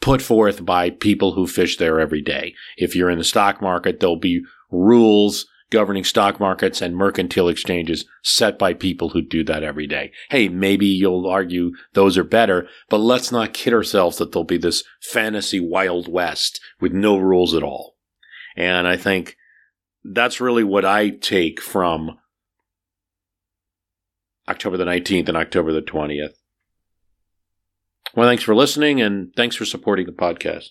put 0.02 0.20
forth 0.20 0.66
by 0.66 0.90
people 0.90 1.32
who 1.32 1.46
fish 1.46 1.78
there 1.78 1.98
every 1.98 2.20
day. 2.20 2.54
If 2.76 2.94
you're 2.94 3.08
in 3.08 3.18
the 3.18 3.24
stock 3.24 3.62
market, 3.62 4.00
there'll 4.00 4.16
be 4.16 4.42
rules 4.70 5.46
governing 5.70 6.04
stock 6.04 6.38
markets 6.38 6.82
and 6.82 6.94
mercantile 6.94 7.48
exchanges 7.48 8.04
set 8.22 8.58
by 8.58 8.74
people 8.74 9.08
who 9.10 9.22
do 9.22 9.42
that 9.42 9.62
every 9.62 9.86
day. 9.86 10.12
Hey, 10.28 10.48
maybe 10.48 10.84
you'll 10.84 11.26
argue 11.26 11.72
those 11.94 12.18
are 12.18 12.24
better, 12.24 12.68
but 12.90 12.98
let's 12.98 13.32
not 13.32 13.54
kid 13.54 13.72
ourselves 13.72 14.18
that 14.18 14.32
there'll 14.32 14.44
be 14.44 14.58
this 14.58 14.84
fantasy 15.00 15.60
Wild 15.60 16.12
West 16.12 16.60
with 16.78 16.92
no 16.92 17.16
rules 17.16 17.54
at 17.54 17.62
all. 17.62 17.96
And 18.54 18.86
I 18.86 18.98
think 18.98 19.36
that's 20.04 20.42
really 20.42 20.64
what 20.64 20.84
I 20.84 21.08
take 21.08 21.58
from 21.58 22.18
October 24.46 24.76
the 24.76 24.84
19th 24.84 25.28
and 25.28 25.38
October 25.38 25.72
the 25.72 25.80
20th. 25.80 26.34
Well, 28.14 28.28
thanks 28.28 28.42
for 28.42 28.54
listening 28.54 29.00
and 29.00 29.32
thanks 29.36 29.56
for 29.56 29.64
supporting 29.64 30.06
the 30.06 30.12
podcast. 30.12 30.66